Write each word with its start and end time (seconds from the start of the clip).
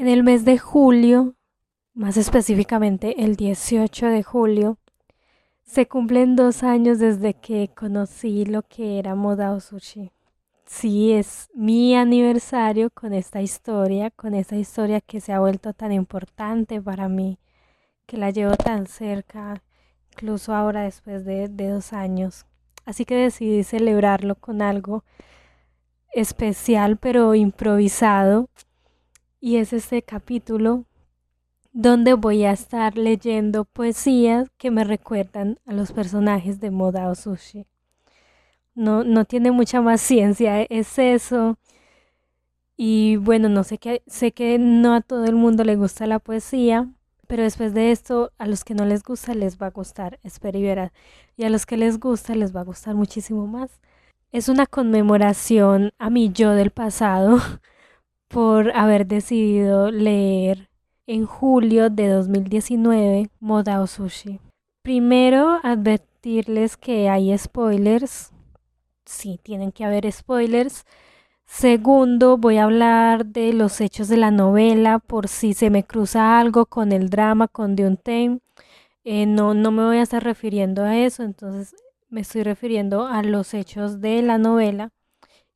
En 0.00 0.06
el 0.06 0.22
mes 0.22 0.44
de 0.44 0.58
julio, 0.58 1.34
más 1.92 2.16
específicamente 2.16 3.24
el 3.24 3.34
18 3.34 4.06
de 4.06 4.22
julio, 4.22 4.78
se 5.64 5.88
cumplen 5.88 6.36
dos 6.36 6.62
años 6.62 7.00
desde 7.00 7.34
que 7.34 7.70
conocí 7.76 8.44
lo 8.44 8.62
que 8.62 9.00
era 9.00 9.16
Modao 9.16 9.58
Sushi. 9.58 10.12
Sí, 10.64 11.10
es 11.10 11.48
mi 11.52 11.96
aniversario 11.96 12.90
con 12.90 13.12
esta 13.12 13.42
historia, 13.42 14.12
con 14.12 14.34
esta 14.34 14.54
historia 14.54 15.00
que 15.00 15.20
se 15.20 15.32
ha 15.32 15.40
vuelto 15.40 15.72
tan 15.72 15.90
importante 15.90 16.80
para 16.80 17.08
mí, 17.08 17.40
que 18.06 18.18
la 18.18 18.30
llevo 18.30 18.54
tan 18.54 18.86
cerca, 18.86 19.64
incluso 20.12 20.54
ahora 20.54 20.82
después 20.82 21.24
de, 21.24 21.48
de 21.48 21.70
dos 21.70 21.92
años. 21.92 22.46
Así 22.84 23.04
que 23.04 23.16
decidí 23.16 23.64
celebrarlo 23.64 24.36
con 24.36 24.62
algo 24.62 25.02
especial 26.12 26.98
pero 26.98 27.34
improvisado. 27.34 28.48
Y 29.40 29.56
es 29.56 29.72
este 29.72 30.02
capítulo 30.02 30.84
donde 31.72 32.14
voy 32.14 32.44
a 32.44 32.50
estar 32.50 32.98
leyendo 32.98 33.64
poesías 33.64 34.50
que 34.58 34.72
me 34.72 34.82
recuerdan 34.82 35.60
a 35.64 35.72
los 35.74 35.92
personajes 35.92 36.58
de 36.58 36.72
Moda 36.72 37.08
o 37.08 37.14
Sushi. 37.14 37.64
No, 38.74 39.04
no 39.04 39.24
tiene 39.24 39.52
mucha 39.52 39.80
más 39.80 40.00
ciencia, 40.00 40.62
es 40.62 40.98
eso. 40.98 41.56
Y 42.76 43.16
bueno, 43.16 43.48
no 43.48 43.62
sé 43.62 43.78
qué, 43.78 44.02
sé 44.06 44.32
que 44.32 44.58
no 44.58 44.94
a 44.94 45.02
todo 45.02 45.24
el 45.26 45.36
mundo 45.36 45.62
le 45.62 45.76
gusta 45.76 46.06
la 46.06 46.18
poesía, 46.18 46.88
pero 47.28 47.44
después 47.44 47.74
de 47.74 47.92
esto, 47.92 48.32
a 48.38 48.46
los 48.46 48.64
que 48.64 48.74
no 48.74 48.86
les 48.86 49.04
gusta 49.04 49.34
les 49.34 49.58
va 49.58 49.66
a 49.68 49.70
gustar, 49.70 50.18
espera 50.24 50.58
y 50.58 50.62
verá. 50.62 50.92
Y 51.36 51.44
a 51.44 51.50
los 51.50 51.66
que 51.66 51.76
les 51.76 52.00
gusta 52.00 52.34
les 52.34 52.54
va 52.54 52.60
a 52.62 52.64
gustar 52.64 52.96
muchísimo 52.96 53.46
más. 53.46 53.80
Es 54.32 54.48
una 54.48 54.66
conmemoración 54.66 55.92
a 55.98 56.10
mi 56.10 56.32
yo 56.32 56.52
del 56.52 56.70
pasado 56.70 57.38
por 58.28 58.76
haber 58.76 59.06
decidido 59.06 59.90
leer 59.90 60.68
en 61.06 61.26
julio 61.26 61.90
de 61.90 62.08
2019 62.08 63.30
Modao 63.40 63.86
Sushi. 63.86 64.40
Primero, 64.82 65.58
advertirles 65.62 66.76
que 66.76 67.08
hay 67.08 67.36
spoilers. 67.36 68.32
Sí, 69.04 69.40
tienen 69.42 69.72
que 69.72 69.84
haber 69.84 70.10
spoilers 70.12 70.84
Segundo, 71.48 72.36
voy 72.36 72.58
a 72.58 72.64
hablar 72.64 73.26
de 73.26 73.54
los 73.54 73.80
hechos 73.80 74.08
de 74.08 74.18
la 74.18 74.30
novela 74.30 74.98
por 75.00 75.28
si 75.28 75.54
se 75.54 75.70
me 75.70 75.82
cruza 75.82 76.38
algo 76.38 76.66
con 76.66 76.92
el 76.92 77.08
drama, 77.08 77.48
con 77.48 77.74
Duntain. 77.74 78.42
Eh, 79.02 79.26
no, 79.26 79.54
no 79.54 79.72
me 79.72 79.82
voy 79.84 79.96
a 79.96 80.02
estar 80.02 80.22
refiriendo 80.22 80.84
a 80.84 80.98
eso, 80.98 81.22
entonces 81.22 81.74
me 82.10 82.20
estoy 82.20 82.42
refiriendo 82.42 83.06
a 83.06 83.22
los 83.22 83.54
hechos 83.54 84.00
de 84.00 84.22
la 84.22 84.36
novela 84.38 84.90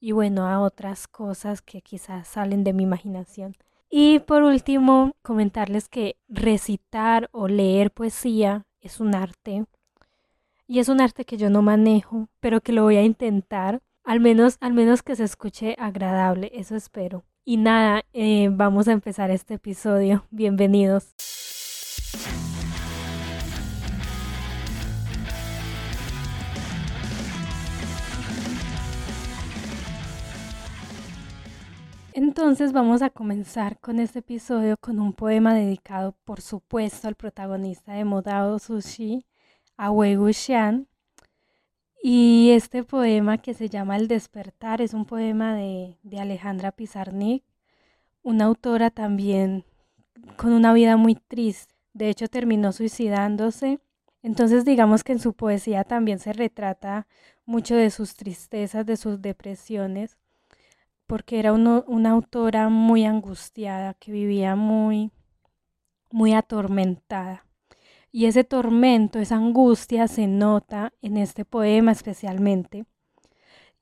y 0.03 0.11
bueno, 0.11 0.49
a 0.49 0.59
otras 0.59 1.07
cosas 1.07 1.63
que 1.63 1.81
quizás 1.81 2.27
salen 2.27 2.65
de 2.65 2.73
mi 2.73 2.83
imaginación. 2.83 3.55
Y 3.89 4.19
por 4.19 4.43
último, 4.43 5.15
comentarles 5.23 5.89
que 5.89 6.17
recitar 6.29 7.29
o 7.31 7.47
leer 7.47 7.93
poesía 7.93 8.67
es 8.81 8.99
un 8.99 9.15
arte. 9.15 9.65
Y 10.67 10.81
es 10.81 10.89
un 10.89 11.01
arte 11.01 11.25
que 11.25 11.37
yo 11.37 11.51
no 11.51 11.63
manejo, 11.63 12.29
pero 12.41 12.61
que 12.61 12.73
lo 12.73 12.83
voy 12.83 12.97
a 12.97 13.05
intentar 13.05 13.81
al 14.03 14.19
menos, 14.19 14.57
al 14.61 14.73
menos 14.73 15.05
que 15.05 15.15
se 15.15 15.23
escuche 15.23 15.77
agradable, 15.79 16.51
eso 16.53 16.75
espero. 16.75 17.23
Y 17.45 17.59
nada, 17.59 18.03
eh, 18.13 18.49
vamos 18.51 18.89
a 18.89 18.93
empezar 18.93 19.31
este 19.31 19.55
episodio. 19.55 20.27
Bienvenidos. 20.33 21.15
Entonces 32.15 32.73
vamos 32.73 33.01
a 33.01 33.09
comenzar 33.09 33.79
con 33.81 33.99
este 33.99 34.19
episodio 34.19 34.77
con 34.77 35.01
un 35.01 35.15
poema 35.15 35.55
dedicado, 35.55 36.15
por 36.25 36.43
supuesto, 36.43 37.09
al 37.09 37.15
protagonista 37.15 37.95
de 37.95 38.05
Modao 38.05 38.59
Sushi, 38.59 39.25
a 39.79 39.91
Wei 39.91 40.19
Wuxian, 40.19 40.89
y 42.03 42.51
este 42.51 42.85
poema 42.85 43.39
que 43.39 43.55
se 43.55 43.71
llama 43.71 43.97
El 43.97 44.09
despertar 44.09 44.83
es 44.83 44.93
un 44.93 45.07
poema 45.07 45.55
de, 45.55 45.97
Alejandra 46.19 46.73
Pizarnik, 46.73 47.45
una 48.23 48.45
autora 48.45 48.91
también 48.91 49.65
con 50.37 50.53
una 50.53 50.75
vida 50.75 50.99
muy 50.99 51.15
triste. 51.15 51.75
De 51.95 52.11
hecho, 52.11 52.29
terminó 52.29 52.73
suicidándose. 52.73 53.81
Entonces, 54.23 54.65
digamos 54.67 55.03
que 55.03 55.13
en 55.13 55.19
su 55.19 55.33
poesía 55.33 55.85
también 55.85 56.19
se 56.19 56.33
retrata 56.35 57.07
mucho 57.47 57.75
de 57.75 57.91
sus 57.91 58.17
tristezas, 58.17 58.85
de 58.85 58.97
sus 58.97 59.23
depresiones, 59.23 60.19
porque 61.13 61.39
era 61.39 61.53
una 61.53 62.11
autora 62.11 62.71
muy 62.71 63.05
angustiada, 63.05 63.93
que 63.93 64.11
vivía 64.11 64.57
muy, 64.57 65.11
muy 66.11 66.33
atormentada. 66.33 67.45
Y 68.11 68.25
ese 68.25 68.45
tormento, 68.45 69.19
esa 69.19 69.37
angustia 69.37 70.09
se 70.09 70.27
nota 70.27 70.95
en 71.03 71.19
este 71.19 71.45
poema 71.45 71.93
especialmente. 71.93 72.87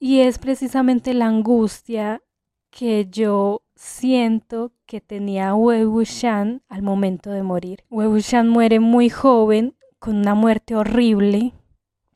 Y 0.01 0.23
es 0.23 0.41
precisamente 0.41 1.15
la 1.15 1.27
angustia 1.27 2.21
que 2.69 3.07
yo 3.09 3.63
siento 3.77 4.73
que 4.85 5.01
tenía 5.01 5.55
Wei 5.55 5.85
Wuxian 5.85 6.63
al 6.69 6.83
momento 6.83 7.31
de 7.31 7.45
morir. 7.45 7.85
Wei 7.91 8.09
Wuxian 8.09 8.49
muere 8.49 8.81
muy 8.81 9.09
joven, 9.09 9.77
con 10.01 10.17
una 10.17 10.35
muerte 10.35 10.75
horrible, 10.75 11.55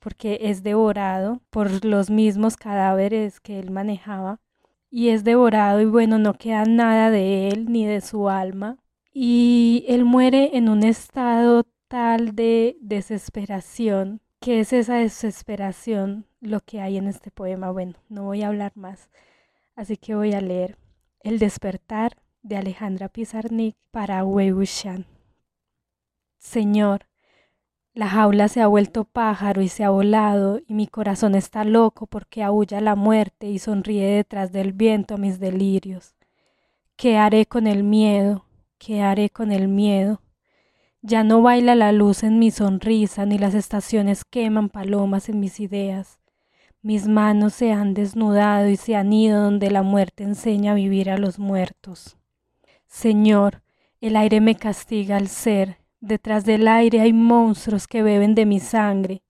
porque 0.01 0.41
es 0.43 0.65
devorado 0.65 1.41
por 1.51 1.85
los 1.85 2.11
mismos 2.11 2.57
cadáveres 2.57 3.39
que 3.39 3.61
él 3.61 3.71
manejaba. 3.71 4.41
Y 4.97 5.09
es 5.09 5.25
devorado 5.25 5.81
y 5.81 5.87
bueno, 5.87 6.21
no 6.21 6.35
queda 6.35 6.67
nada 6.67 7.11
de 7.11 7.49
él 7.49 7.67
ni 7.67 7.85
de 7.85 8.01
su 8.01 8.29
alma. 8.29 8.79
Y 9.13 9.85
él 9.89 10.05
muere 10.05 10.57
en 10.57 10.69
un 10.69 10.85
estado 10.85 11.65
de 12.33 12.77
desesperación. 12.81 14.21
¿Qué 14.41 14.61
es 14.61 14.73
esa 14.73 14.99
desesperación? 14.99 16.27
Lo 16.41 16.61
que 16.61 16.81
hay 16.81 16.97
en 16.97 17.09
este 17.09 17.33
poema. 17.33 17.71
Bueno, 17.71 17.95
no 18.09 18.23
voy 18.23 18.43
a 18.43 18.49
hablar 18.49 18.71
más, 18.77 19.11
así 19.75 19.97
que 19.97 20.15
voy 20.15 20.33
a 20.33 20.41
leer 20.41 20.77
El 21.21 21.41
despertar 21.41 22.17
de 22.43 22.57
Alejandra 22.57 23.09
Pizarnik 23.09 23.77
para 23.91 24.25
Wei 24.25 24.53
Wuxian. 24.53 25.07
Señor, 26.39 27.07
la 27.95 28.09
jaula 28.09 28.49
se 28.49 28.61
ha 28.61 28.67
vuelto 28.67 29.05
pájaro 29.05 29.63
y 29.63 29.69
se 29.69 29.85
ha 29.85 29.91
volado, 29.91 30.61
y 30.67 30.75
mi 30.75 30.89
corazón 30.89 31.37
está 31.37 31.63
loco 31.63 32.07
porque 32.07 32.43
aúlla 32.43 32.81
la 32.81 32.97
muerte 32.97 33.49
y 33.49 33.61
sonríe 33.61 34.17
detrás 34.17 34.51
del 34.51 34.73
viento 34.73 35.15
a 35.15 35.19
mis 35.19 35.39
delirios. 35.39 36.17
¿Qué 36.97 37.17
haré 37.17 37.47
con 37.47 37.69
el 37.69 37.85
miedo? 37.85 38.47
¿Qué 38.79 39.01
haré 39.01 39.31
con 39.31 39.53
el 39.53 39.69
miedo? 39.69 40.21
Ya 41.03 41.23
no 41.23 41.41
baila 41.41 41.77
la 41.77 41.93
luz 41.93 42.25
en 42.25 42.41
mi 42.41 42.51
sonrisa, 42.51 43.27
ni 43.27 43.39
las 43.39 43.55
estaciones 43.55 44.25
queman 44.25 44.71
palomas 44.71 45.29
en 45.29 45.39
mis 45.39 45.61
ideas. 45.61 46.19
Mis 46.83 47.07
manos 47.07 47.55
se 47.55 47.73
han 47.73 47.95
desnudado 47.95 48.69
y 48.69 48.77
se 48.77 48.97
han 48.97 49.13
ido 49.13 49.41
donde 49.41 49.71
la 49.71 49.83
muerte 49.83 50.25
enseña 50.25 50.73
a 50.73 50.75
vivir 50.75 51.11
a 51.11 51.17
los 51.17 51.39
muertos. 51.39 52.17
Señor, 52.87 53.63
el 54.01 54.17
aire 54.17 54.41
me 54.41 54.57
castiga 54.57 55.17
al 55.17 55.29
ser, 55.29 55.79
detrás 56.05 56.45
del 56.45 56.69
aire 56.69 57.01
hay 57.01 57.13
monstruos 57.13 57.89
que 57.89 58.03
beben 58.03 58.35
de 58.35 58.47
mi 58.47 58.61
sangre. 58.61 59.23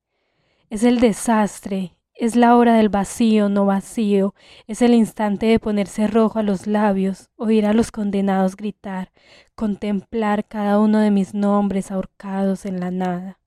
Es 0.70 0.82
el 0.82 1.00
desastre, 1.00 1.96
es 2.14 2.36
la 2.36 2.56
hora 2.56 2.74
del 2.74 2.88
vacío, 2.88 3.48
no 3.48 3.66
vacío, 3.66 4.34
es 4.66 4.82
el 4.82 4.94
instante 4.94 5.46
de 5.46 5.58
ponerse 5.58 6.06
rojo 6.06 6.38
a 6.38 6.42
los 6.42 6.66
labios, 6.66 7.30
oír 7.36 7.66
a 7.66 7.72
los 7.72 7.90
condenados 7.90 8.56
gritar, 8.56 9.12
contemplar 9.54 10.46
cada 10.46 10.78
uno 10.80 10.98
de 10.98 11.10
mis 11.10 11.34
nombres 11.34 11.90
ahorcados 11.90 12.66
en 12.66 12.80
la 12.80 12.91
nada. 12.91 13.38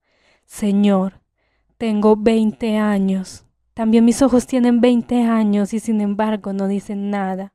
Señor, 0.44 1.20
tengo 1.76 2.16
veinte 2.16 2.78
años. 2.78 3.44
También 3.74 4.04
mis 4.04 4.22
ojos 4.22 4.46
tienen 4.46 4.80
veinte 4.80 5.22
años 5.22 5.72
y 5.72 5.80
sin 5.80 6.00
embargo 6.00 6.52
no 6.52 6.66
dicen 6.66 7.10
nada. 7.10 7.52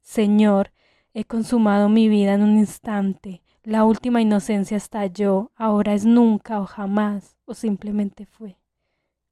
Señor, 0.00 0.72
he 1.12 1.24
consumado 1.24 1.88
mi 1.88 2.08
vida 2.08 2.34
en 2.34 2.42
un 2.42 2.58
instante. 2.58 3.42
La 3.66 3.84
última 3.84 4.22
inocencia 4.22 4.76
estalló, 4.76 5.50
ahora 5.56 5.92
es 5.92 6.04
nunca 6.04 6.60
o 6.60 6.66
jamás, 6.66 7.36
o 7.46 7.52
simplemente 7.52 8.24
fue. 8.24 8.60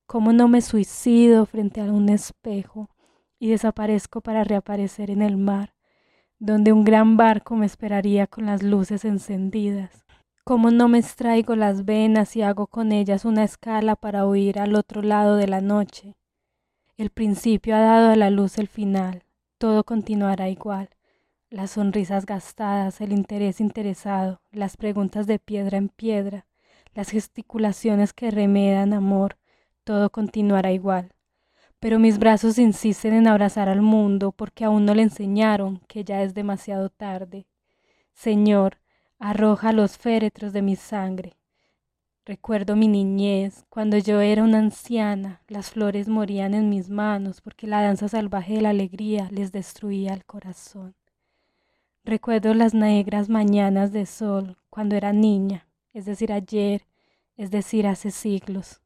¿Cómo 0.06 0.32
no 0.32 0.48
me 0.48 0.60
suicido 0.60 1.46
frente 1.46 1.80
a 1.80 1.84
un 1.84 2.08
espejo 2.08 2.90
y 3.38 3.50
desaparezco 3.50 4.22
para 4.22 4.42
reaparecer 4.42 5.12
en 5.12 5.22
el 5.22 5.36
mar, 5.36 5.76
donde 6.40 6.72
un 6.72 6.82
gran 6.82 7.16
barco 7.16 7.54
me 7.54 7.66
esperaría 7.66 8.26
con 8.26 8.46
las 8.46 8.64
luces 8.64 9.04
encendidas? 9.04 10.04
¿Cómo 10.42 10.72
no 10.72 10.88
me 10.88 10.98
extraigo 10.98 11.54
las 11.54 11.84
venas 11.84 12.34
y 12.34 12.42
hago 12.42 12.66
con 12.66 12.90
ellas 12.90 13.24
una 13.24 13.44
escala 13.44 13.94
para 13.94 14.26
huir 14.26 14.58
al 14.58 14.74
otro 14.74 15.00
lado 15.02 15.36
de 15.36 15.46
la 15.46 15.60
noche? 15.60 16.16
El 16.96 17.10
principio 17.10 17.76
ha 17.76 17.80
dado 17.80 18.10
a 18.10 18.16
la 18.16 18.30
luz 18.30 18.58
el 18.58 18.66
final, 18.66 19.22
todo 19.58 19.84
continuará 19.84 20.48
igual. 20.48 20.90
Las 21.54 21.70
sonrisas 21.70 22.26
gastadas, 22.26 23.00
el 23.00 23.12
interés 23.12 23.60
interesado, 23.60 24.40
las 24.50 24.76
preguntas 24.76 25.28
de 25.28 25.38
piedra 25.38 25.78
en 25.78 25.88
piedra, 25.88 26.46
las 26.94 27.10
gesticulaciones 27.10 28.12
que 28.12 28.32
remedan 28.32 28.92
amor, 28.92 29.36
todo 29.84 30.10
continuará 30.10 30.72
igual. 30.72 31.12
Pero 31.78 32.00
mis 32.00 32.18
brazos 32.18 32.58
insisten 32.58 33.14
en 33.14 33.28
abrazar 33.28 33.68
al 33.68 33.82
mundo 33.82 34.32
porque 34.32 34.64
aún 34.64 34.84
no 34.84 34.96
le 34.96 35.02
enseñaron 35.02 35.80
que 35.86 36.02
ya 36.02 36.24
es 36.24 36.34
demasiado 36.34 36.88
tarde. 36.90 37.46
Señor, 38.14 38.78
arroja 39.20 39.70
los 39.70 39.96
féretros 39.96 40.52
de 40.52 40.62
mi 40.62 40.74
sangre. 40.74 41.36
Recuerdo 42.26 42.74
mi 42.74 42.88
niñez, 42.88 43.64
cuando 43.68 43.96
yo 43.96 44.20
era 44.20 44.42
una 44.42 44.58
anciana, 44.58 45.40
las 45.46 45.70
flores 45.70 46.08
morían 46.08 46.52
en 46.52 46.68
mis 46.68 46.90
manos 46.90 47.40
porque 47.40 47.68
la 47.68 47.80
danza 47.80 48.08
salvaje 48.08 48.54
de 48.54 48.62
la 48.62 48.70
alegría 48.70 49.28
les 49.30 49.52
destruía 49.52 50.14
el 50.14 50.24
corazón. 50.24 50.96
Recuerdo 52.06 52.52
las 52.52 52.74
negras 52.74 53.30
mañanas 53.30 53.90
de 53.90 54.04
sol 54.04 54.58
cuando 54.68 54.94
era 54.94 55.14
niña, 55.14 55.66
es 55.94 56.04
decir, 56.04 56.34
ayer, 56.34 56.86
es 57.38 57.50
decir, 57.50 57.86
hace 57.86 58.10
siglos. 58.10 58.82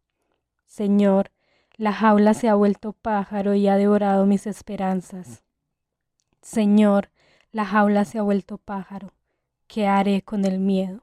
Señor, 0.66 1.32
la 1.76 1.92
jaula 1.92 2.32
se 2.32 2.48
ha 2.48 2.54
vuelto 2.54 2.92
pájaro 2.92 3.54
y 3.54 3.66
ha 3.66 3.76
devorado 3.76 4.24
mis 4.24 4.46
esperanzas. 4.46 5.42
Señor, 6.42 7.10
la 7.50 7.64
jaula 7.64 8.04
se 8.04 8.20
ha 8.20 8.22
vuelto 8.22 8.56
pájaro. 8.56 9.12
¿Qué 9.66 9.88
haré 9.88 10.22
con 10.22 10.44
el 10.44 10.60
miedo? 10.60 11.02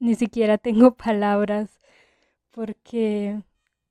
Ni 0.00 0.16
siquiera 0.16 0.58
tengo 0.58 0.94
palabras 0.96 1.78
porque 2.50 3.40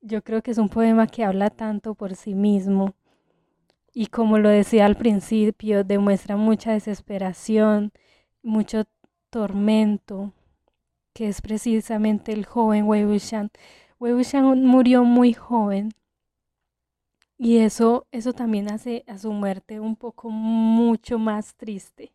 yo 0.01 0.21
creo 0.25 0.41
que 0.43 0.51
es 0.51 0.57
un 0.57 0.67
poema 0.67 1.07
que 1.07 1.23
habla 1.23 1.49
tanto 1.49 1.95
por 1.95 2.15
sí 2.15 2.35
mismo 2.35 2.95
y 3.93 4.07
como 4.07 4.37
lo 4.39 4.49
decía 4.49 4.85
al 4.85 4.95
principio, 4.95 5.83
demuestra 5.83 6.37
mucha 6.37 6.73
desesperación, 6.73 7.91
mucho 8.43 8.85
tormento, 9.29 10.33
que 11.13 11.27
es 11.27 11.41
precisamente 11.41 12.33
el 12.33 12.45
joven 12.45 12.85
Wei 12.85 13.05
Wuxian. 13.05 13.51
Wei 13.99 14.13
Wuxian 14.13 14.63
murió 14.65 15.03
muy 15.03 15.33
joven 15.33 15.91
y 17.37 17.57
eso, 17.59 18.07
eso 18.11 18.33
también 18.33 18.69
hace 18.69 19.03
a 19.07 19.17
su 19.17 19.31
muerte 19.31 19.79
un 19.79 19.95
poco 19.95 20.29
mucho 20.29 21.19
más 21.19 21.55
triste, 21.55 22.11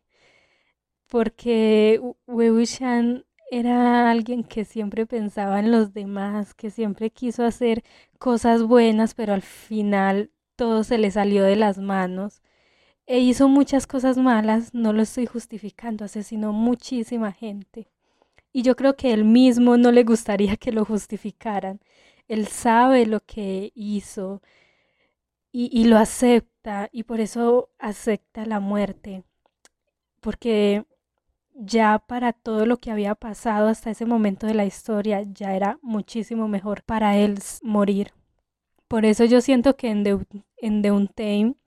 porque 1.07 2.01
Wei 2.27 2.51
Wuxian 2.51 3.25
era 3.51 4.09
alguien 4.11 4.43
que 4.43 4.65
siempre 4.65 5.05
pensaba 5.05 5.59
en 5.59 5.71
los 5.71 5.93
demás, 5.93 6.53
que 6.53 6.69
siempre 6.71 7.11
quiso 7.11 7.43
hacer 7.43 7.83
cosas 8.19 8.63
buenas, 8.63 9.13
pero 9.13 9.33
al 9.33 9.41
final 9.43 10.31
todo 10.55 10.83
se 10.83 10.97
le 10.97 11.11
salió 11.11 11.43
de 11.43 11.55
las 11.55 11.77
manos. 11.77 12.41
E 13.07 13.19
hizo 13.19 13.49
muchas 13.49 13.87
cosas 13.87 14.17
malas, 14.17 14.73
no 14.73 14.93
lo 14.93 15.03
estoy 15.03 15.27
justificando, 15.27 16.05
asesinó 16.05 16.53
muchísima 16.53 17.31
gente. 17.31 17.87
Y 18.53 18.63
yo 18.63 18.75
creo 18.75 18.95
que 18.95 19.13
él 19.13 19.25
mismo 19.25 19.77
no 19.77 19.91
le 19.91 20.03
gustaría 20.03 20.57
que 20.57 20.71
lo 20.71 20.85
justificaran. 20.85 21.81
Él 22.27 22.47
sabe 22.47 23.05
lo 23.05 23.21
que 23.21 23.71
hizo 23.75 24.41
y, 25.51 25.69
y 25.71 25.85
lo 25.85 25.97
acepta 25.97 26.89
y 26.91 27.03
por 27.03 27.19
eso 27.21 27.69
acepta 27.79 28.45
la 28.45 28.59
muerte. 28.59 29.23
Porque 30.21 30.85
ya 31.55 31.99
para 31.99 32.33
todo 32.33 32.65
lo 32.65 32.77
que 32.77 32.91
había 32.91 33.15
pasado 33.15 33.67
hasta 33.69 33.91
ese 33.91 34.05
momento 34.05 34.47
de 34.47 34.53
la 34.55 34.65
historia, 34.65 35.21
ya 35.23 35.55
era 35.55 35.79
muchísimo 35.81 36.47
mejor 36.47 36.83
para 36.83 37.17
él 37.17 37.39
morir. 37.61 38.14
Por 38.87 39.05
eso 39.05 39.25
yo 39.25 39.41
siento 39.41 39.75
que 39.75 39.89
en 39.89 40.03
The, 40.03 40.19
en 40.61 41.57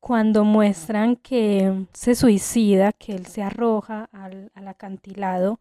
cuando 0.00 0.44
muestran 0.44 1.16
que 1.16 1.86
se 1.92 2.14
suicida, 2.14 2.92
que 2.92 3.14
él 3.14 3.26
se 3.26 3.42
arroja 3.42 4.08
al, 4.12 4.50
al 4.54 4.68
acantilado, 4.68 5.60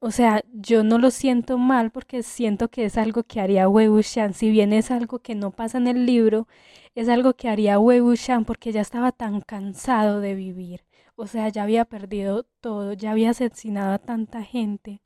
o 0.00 0.10
sea, 0.10 0.44
yo 0.52 0.84
no 0.84 0.98
lo 0.98 1.10
siento 1.10 1.58
mal 1.58 1.90
porque 1.90 2.22
siento 2.22 2.68
que 2.68 2.84
es 2.84 2.96
algo 2.96 3.24
que 3.24 3.40
haría 3.40 3.68
Wei 3.68 3.88
Wuxian. 3.88 4.32
Si 4.34 4.50
bien 4.50 4.72
es 4.72 4.90
algo 4.90 5.18
que 5.20 5.34
no 5.34 5.50
pasa 5.50 5.78
en 5.78 5.88
el 5.88 6.06
libro, 6.06 6.46
es 6.94 7.08
algo 7.08 7.34
que 7.34 7.48
haría 7.48 7.78
Wei 7.80 8.00
Wuxian 8.00 8.44
porque 8.44 8.72
ya 8.72 8.80
estaba 8.80 9.12
tan 9.12 9.40
cansado 9.40 10.20
de 10.20 10.34
vivir. 10.34 10.84
O 11.16 11.26
sea, 11.26 11.48
ya 11.48 11.64
había 11.64 11.84
perdido 11.84 12.44
todo, 12.60 12.92
ya 12.92 13.10
había 13.12 13.30
asesinado 13.30 13.92
a 13.92 13.98
tanta 13.98 14.42
gente 14.42 15.00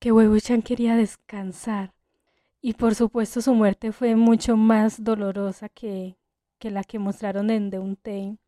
que 0.00 0.12
Wei 0.12 0.28
Wuxian 0.28 0.62
quería 0.62 0.96
descansar. 0.96 1.93
Y 2.66 2.72
por 2.72 2.94
supuesto 2.94 3.42
su 3.42 3.52
muerte 3.52 3.92
fue 3.92 4.16
mucho 4.16 4.56
más 4.56 5.04
dolorosa 5.04 5.68
que, 5.68 6.16
que 6.58 6.70
la 6.70 6.82
que 6.82 6.98
mostraron 6.98 7.50
en 7.50 7.68
The 7.68 7.78
Untamed. 7.78 8.38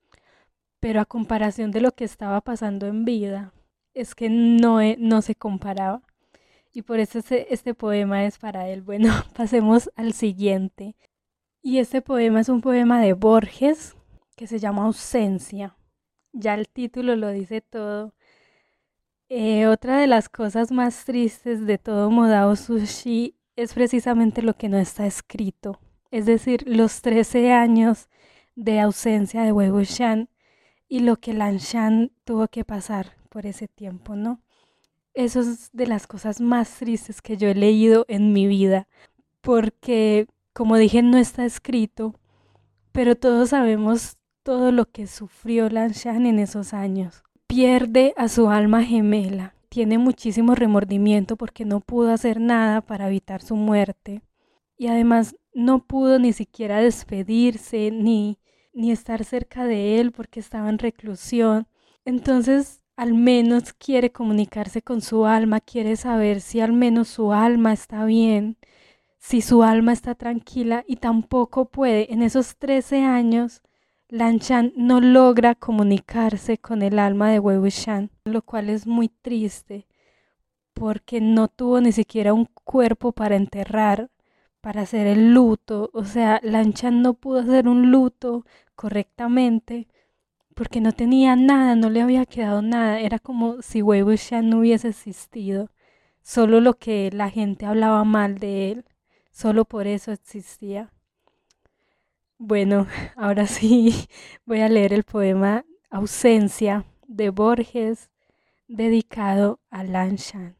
Pero 0.80 1.02
a 1.02 1.04
comparación 1.04 1.70
de 1.70 1.82
lo 1.82 1.92
que 1.92 2.04
estaba 2.04 2.40
pasando 2.40 2.86
en 2.86 3.04
vida, 3.04 3.52
es 3.92 4.14
que 4.14 4.30
no, 4.30 4.80
e, 4.80 4.96
no 4.98 5.20
se 5.20 5.34
comparaba. 5.34 6.00
Y 6.72 6.80
por 6.80 6.98
eso 6.98 7.18
este, 7.18 7.52
este 7.52 7.74
poema 7.74 8.24
es 8.24 8.38
para 8.38 8.70
él. 8.70 8.80
Bueno, 8.80 9.12
pasemos 9.36 9.90
al 9.96 10.14
siguiente. 10.14 10.96
Y 11.60 11.76
este 11.76 12.00
poema 12.00 12.40
es 12.40 12.48
un 12.48 12.62
poema 12.62 13.02
de 13.02 13.12
Borges 13.12 13.96
que 14.34 14.46
se 14.46 14.58
llama 14.58 14.86
Ausencia. 14.86 15.76
Ya 16.32 16.54
el 16.54 16.70
título 16.70 17.16
lo 17.16 17.28
dice 17.28 17.60
todo. 17.60 18.14
Eh, 19.28 19.66
otra 19.66 19.98
de 19.98 20.06
las 20.06 20.30
cosas 20.30 20.72
más 20.72 21.04
tristes 21.04 21.66
de 21.66 21.76
todo 21.76 22.10
Modao 22.10 22.56
Sushi 22.56 23.35
es 23.56 23.72
precisamente 23.72 24.42
lo 24.42 24.54
que 24.54 24.68
no 24.68 24.78
está 24.78 25.06
escrito. 25.06 25.80
Es 26.10 26.26
decir, 26.26 26.62
los 26.66 27.00
13 27.00 27.52
años 27.52 28.08
de 28.54 28.80
ausencia 28.80 29.42
de 29.42 29.52
Wei 29.52 29.70
Wuxian 29.70 30.28
y 30.88 31.00
lo 31.00 31.16
que 31.16 31.34
Lan 31.34 31.56
Shan 31.56 32.12
tuvo 32.24 32.48
que 32.48 32.64
pasar 32.64 33.16
por 33.28 33.46
ese 33.46 33.66
tiempo, 33.66 34.14
¿no? 34.14 34.40
Eso 35.14 35.40
es 35.40 35.70
de 35.72 35.86
las 35.86 36.06
cosas 36.06 36.40
más 36.40 36.70
tristes 36.78 37.22
que 37.22 37.36
yo 37.36 37.48
he 37.48 37.54
leído 37.54 38.04
en 38.08 38.32
mi 38.32 38.46
vida, 38.46 38.86
porque, 39.40 40.26
como 40.52 40.76
dije, 40.76 41.02
no 41.02 41.16
está 41.16 41.44
escrito, 41.44 42.14
pero 42.92 43.16
todos 43.16 43.50
sabemos 43.50 44.18
todo 44.42 44.72
lo 44.72 44.84
que 44.90 45.06
sufrió 45.06 45.68
Lan 45.70 45.92
Shan 45.92 46.26
en 46.26 46.38
esos 46.38 46.72
años. 46.72 47.24
Pierde 47.46 48.12
a 48.16 48.28
su 48.28 48.48
alma 48.48 48.84
gemela, 48.84 49.55
tiene 49.76 49.98
muchísimo 49.98 50.54
remordimiento 50.54 51.36
porque 51.36 51.66
no 51.66 51.80
pudo 51.80 52.10
hacer 52.10 52.40
nada 52.40 52.80
para 52.80 53.08
evitar 53.08 53.42
su 53.42 53.56
muerte 53.56 54.22
y 54.78 54.86
además 54.86 55.36
no 55.52 55.84
pudo 55.84 56.18
ni 56.18 56.32
siquiera 56.32 56.80
despedirse 56.80 57.90
ni, 57.90 58.38
ni 58.72 58.90
estar 58.90 59.22
cerca 59.22 59.66
de 59.66 60.00
él 60.00 60.12
porque 60.12 60.40
estaba 60.40 60.70
en 60.70 60.78
reclusión. 60.78 61.68
Entonces 62.06 62.80
al 62.96 63.12
menos 63.12 63.74
quiere 63.74 64.12
comunicarse 64.12 64.80
con 64.80 65.02
su 65.02 65.26
alma, 65.26 65.60
quiere 65.60 65.96
saber 65.96 66.40
si 66.40 66.60
al 66.60 66.72
menos 66.72 67.08
su 67.08 67.34
alma 67.34 67.74
está 67.74 68.06
bien, 68.06 68.56
si 69.18 69.42
su 69.42 69.62
alma 69.62 69.92
está 69.92 70.14
tranquila 70.14 70.84
y 70.88 70.96
tampoco 70.96 71.66
puede. 71.66 72.10
En 72.14 72.22
esos 72.22 72.56
13 72.56 73.02
años, 73.02 73.60
Lanchan 74.08 74.72
no 74.76 75.00
logra 75.00 75.56
comunicarse 75.56 76.58
con 76.58 76.82
el 76.82 76.98
alma 76.98 77.30
de 77.30 77.40
Wei 77.40 77.58
Wuxian, 77.58 78.10
lo 78.24 78.42
cual 78.42 78.70
es 78.70 78.86
muy 78.86 79.08
triste 79.08 79.86
porque 80.74 81.20
no 81.22 81.48
tuvo 81.48 81.80
ni 81.80 81.90
siquiera 81.90 82.34
un 82.34 82.44
cuerpo 82.44 83.12
para 83.12 83.34
enterrar, 83.36 84.10
para 84.60 84.82
hacer 84.82 85.06
el 85.06 85.32
luto. 85.34 85.90
O 85.94 86.04
sea, 86.04 86.38
Lanchan 86.42 87.02
no 87.02 87.14
pudo 87.14 87.40
hacer 87.40 87.66
un 87.68 87.90
luto 87.90 88.44
correctamente 88.76 89.88
porque 90.54 90.80
no 90.80 90.92
tenía 90.92 91.36
nada, 91.36 91.76
no 91.76 91.90
le 91.90 92.02
había 92.02 92.26
quedado 92.26 92.62
nada, 92.62 93.00
era 93.00 93.18
como 93.18 93.62
si 93.62 93.82
Wei 93.82 94.02
Wuxian 94.02 94.50
no 94.50 94.60
hubiese 94.60 94.88
existido, 94.88 95.70
solo 96.22 96.60
lo 96.60 96.74
que 96.74 97.10
la 97.12 97.30
gente 97.30 97.66
hablaba 97.66 98.04
mal 98.04 98.38
de 98.38 98.72
él, 98.72 98.84
solo 99.32 99.64
por 99.66 99.86
eso 99.86 100.12
existía. 100.12 100.92
Bueno, 102.38 102.86
ahora 103.16 103.46
sí 103.46 104.08
voy 104.46 104.60
a 104.60 104.68
leer 104.68 104.92
el 104.92 105.04
poema 105.04 105.64
Ausencia 105.90 106.84
de 107.06 107.30
Borges 107.30 108.10
dedicado 108.68 109.60
a 109.70 109.84
Lan 109.84 110.16
Shan. 110.16 110.56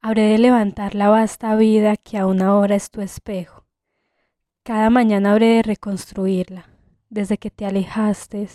Habré 0.00 0.22
de 0.22 0.38
levantar 0.38 0.94
la 0.94 1.08
vasta 1.08 1.54
vida 1.56 1.96
que 1.96 2.18
aún 2.18 2.42
ahora 2.42 2.74
es 2.74 2.90
tu 2.90 3.00
espejo. 3.00 3.66
Cada 4.62 4.90
mañana 4.90 5.32
habré 5.32 5.46
de 5.46 5.62
reconstruirla 5.62 6.68
desde 7.08 7.38
que 7.38 7.50
te 7.50 7.64
alejaste, 7.64 8.48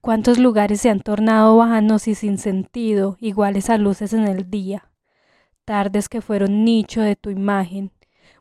cuántos 0.00 0.38
lugares 0.38 0.80
se 0.80 0.90
han 0.90 1.00
tornado 1.00 1.56
vanos 1.56 2.06
y 2.06 2.14
sin 2.14 2.38
sentido, 2.38 3.16
iguales 3.18 3.68
a 3.68 3.78
luces 3.78 4.12
en 4.12 4.28
el 4.28 4.48
día, 4.48 4.92
tardes 5.64 6.08
que 6.08 6.20
fueron 6.20 6.64
nicho 6.64 7.00
de 7.00 7.16
tu 7.16 7.30
imagen, 7.30 7.90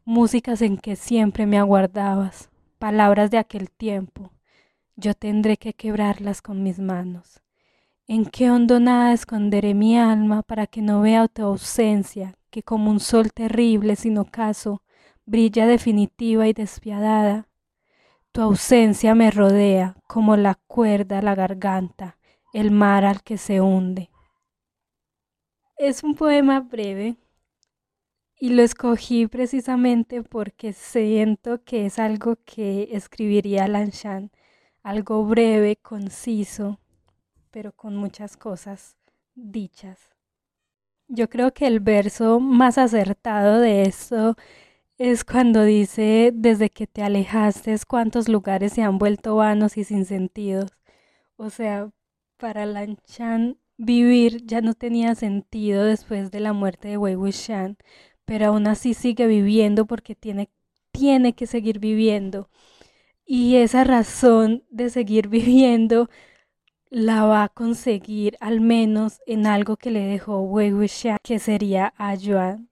músicas 0.06 0.62
en 0.62 0.78
que 0.78 0.96
siempre 0.96 1.48
me 1.48 1.58
aguardabas, 1.58 2.50
palabras 2.78 3.32
de 3.32 3.40
aquel 3.40 3.72
tiempo, 3.72 4.32
yo 4.96 5.16
tendré 5.16 5.58
que 5.58 5.74
quebrarlas 5.74 6.42
con 6.44 6.62
mis 6.64 6.80
manos. 6.80 7.42
¿En 8.08 8.26
qué 8.26 8.52
hondo 8.52 8.80
nada 8.80 9.14
esconderé 9.14 9.74
mi 9.74 9.98
alma 9.98 10.44
para 10.44 10.68
que 10.68 10.84
no 10.84 11.02
vea 11.02 11.28
tu 11.28 11.42
ausencia, 11.42 12.38
que 12.52 12.62
como 12.62 12.92
un 12.92 13.00
sol 13.00 13.34
terrible 13.34 13.96
sin 13.96 14.20
ocaso, 14.20 14.84
brilla 15.26 15.66
definitiva 15.66 16.48
y 16.48 16.54
despiadada, 16.54 17.48
tu 18.32 18.42
ausencia 18.42 19.16
me 19.16 19.32
rodea 19.32 19.96
como 20.08 20.38
la 20.38 20.54
cuerda 20.68 21.24
la 21.24 21.34
garganta, 21.34 22.18
el 22.54 22.70
mar 22.70 23.06
al 23.06 23.24
que 23.24 23.38
se 23.38 23.60
hunde. 23.60 24.12
Es 25.78 26.04
un 26.04 26.14
poema 26.14 26.60
breve 26.60 27.18
y 28.40 28.50
lo 28.50 28.62
escogí 28.62 29.28
precisamente 29.28 30.24
porque 30.24 30.74
siento 30.74 31.64
que 31.64 31.86
es 31.86 32.00
algo 32.00 32.38
que 32.46 32.90
escribiría 32.92 33.68
Lanchan 33.68 34.32
algo 34.86 35.26
breve, 35.26 35.78
conciso, 35.78 36.80
pero 37.50 37.72
con 37.72 37.96
muchas 37.96 38.38
cosas 38.38 38.98
dichas. 39.34 40.12
Yo 41.08 41.28
creo 41.28 41.56
que 41.56 41.66
el 41.66 41.80
verso 41.80 42.40
más 42.40 42.78
acertado 42.78 43.60
de 43.62 43.82
esto 43.82 44.36
es 45.00 45.26
cuando 45.26 45.64
dice, 45.64 46.32
desde 46.36 46.70
que 46.70 46.86
te 46.86 47.02
alejaste, 47.02 47.76
cuántos 47.88 48.30
lugares 48.30 48.74
se 48.74 48.84
han 48.84 49.00
vuelto 49.00 49.36
vanos 49.38 49.76
y 49.76 49.84
sin 49.84 50.06
sentidos. 50.06 50.70
O 51.36 51.50
sea, 51.50 51.90
para 52.38 52.68
Lanchan 52.68 53.58
vivir 53.78 54.46
ya 54.46 54.62
no 54.62 54.76
tenía 54.76 55.16
sentido 55.16 55.84
después 55.84 56.30
de 56.30 56.42
la 56.42 56.54
muerte 56.54 56.90
de 56.90 56.98
Wei 56.98 57.16
Wuxian, 57.16 57.78
pero 58.26 58.48
aún 58.48 58.68
así 58.68 58.94
sigue 58.94 59.28
viviendo 59.28 59.86
porque 59.86 60.16
tiene, 60.16 60.50
tiene 60.92 61.34
que 61.34 61.48
seguir 61.48 61.80
viviendo. 61.80 62.50
Y 63.26 63.58
esa 63.58 63.84
razón 63.84 64.64
de 64.70 64.90
seguir 64.90 65.28
viviendo 65.30 66.10
la 66.90 67.26
va 67.26 67.44
a 67.44 67.50
conseguir 67.50 68.38
al 68.40 68.62
menos 68.62 69.20
en 69.26 69.48
algo 69.48 69.78
que 69.78 69.92
le 69.92 70.02
dejó 70.02 70.42
Wei 70.42 70.74
Wuxian, 70.74 71.18
que 71.24 71.40
sería 71.40 71.94
a 71.98 72.16
Yuan. 72.16 72.70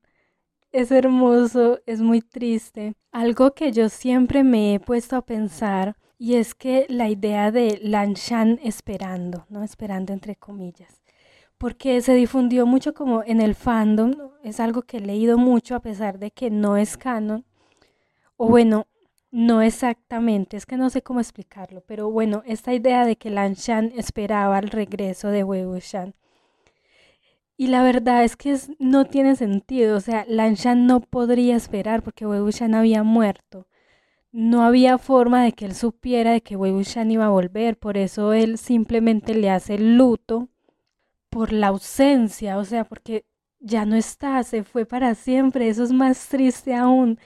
Es 0.71 0.91
hermoso, 0.91 1.81
es 1.85 2.01
muy 2.01 2.21
triste. 2.21 2.93
Algo 3.11 3.53
que 3.53 3.71
yo 3.71 3.89
siempre 3.89 4.43
me 4.43 4.75
he 4.75 4.79
puesto 4.79 5.15
a 5.15 5.25
pensar 5.25 5.97
y 6.17 6.35
es 6.35 6.55
que 6.55 6.85
la 6.89 7.09
idea 7.09 7.51
de 7.51 7.79
Lanshan 7.83 8.59
esperando, 8.63 9.45
¿no? 9.49 9.63
Esperando 9.63 10.13
entre 10.13 10.35
comillas. 10.35 11.02
Porque 11.63 12.01
se 12.01 12.13
difundió 12.13 12.65
mucho 12.65 12.93
como 12.93 13.23
en 13.23 13.39
el 13.39 13.55
fandom, 13.55 14.15
es 14.43 14.59
algo 14.59 14.81
que 14.81 14.97
he 14.97 14.99
leído 14.99 15.37
mucho 15.37 15.75
a 15.75 15.79
pesar 15.79 16.19
de 16.19 16.29
que 16.29 16.49
no 16.49 16.75
es 16.75 16.97
canon. 16.97 17.45
O 18.35 18.49
bueno, 18.49 18.85
no 19.31 19.61
exactamente, 19.61 20.57
es 20.57 20.65
que 20.65 20.75
no 20.75 20.89
sé 20.89 21.03
cómo 21.03 21.21
explicarlo, 21.21 21.81
pero 21.87 22.11
bueno, 22.11 22.43
esta 22.45 22.73
idea 22.73 23.05
de 23.05 23.15
que 23.15 23.29
Lanshan 23.29 23.93
esperaba 23.95 24.59
el 24.59 24.71
regreso 24.71 25.29
de 25.29 25.45
Wei. 25.45 25.65
Y 27.55 27.67
la 27.67 27.81
verdad 27.81 28.25
es 28.25 28.35
que 28.35 28.59
no 28.77 29.05
tiene 29.05 29.37
sentido, 29.37 29.95
o 29.95 30.01
sea, 30.01 30.25
Lanshan 30.27 30.85
no 30.85 30.99
podría 30.99 31.55
esperar 31.55 32.03
porque 32.03 32.27
Wei 32.27 32.41
Wuxian 32.41 32.75
había 32.75 33.03
muerto 33.03 33.67
no 34.33 34.63
había 34.65 34.97
forma 34.97 35.43
de 35.43 35.53
que 35.53 35.63
él 35.63 35.75
supiera 35.75 36.31
de 36.31 36.41
que 36.41 36.57
Wei 36.57 36.73
iba 37.09 37.25
a 37.25 37.29
volver, 37.29 37.77
por 37.77 37.97
eso 37.97 38.33
él 38.33 38.57
simplemente 38.57 39.35
le 39.35 39.49
hace 39.51 39.75
el 39.75 39.95
luto 39.95 40.49
por 41.33 41.51
la 41.53 41.67
ausencia, 41.67 42.57
o 42.57 42.65
sea, 42.65 42.83
porque 42.85 43.25
ya 43.59 43.85
no 43.85 43.95
está, 43.95 44.43
se 44.43 44.63
fue 44.63 44.85
para 44.85 45.15
siempre, 45.15 45.69
eso 45.69 45.83
es 45.83 45.91
más 45.91 46.27
triste 46.29 46.75
aún. 46.75 47.19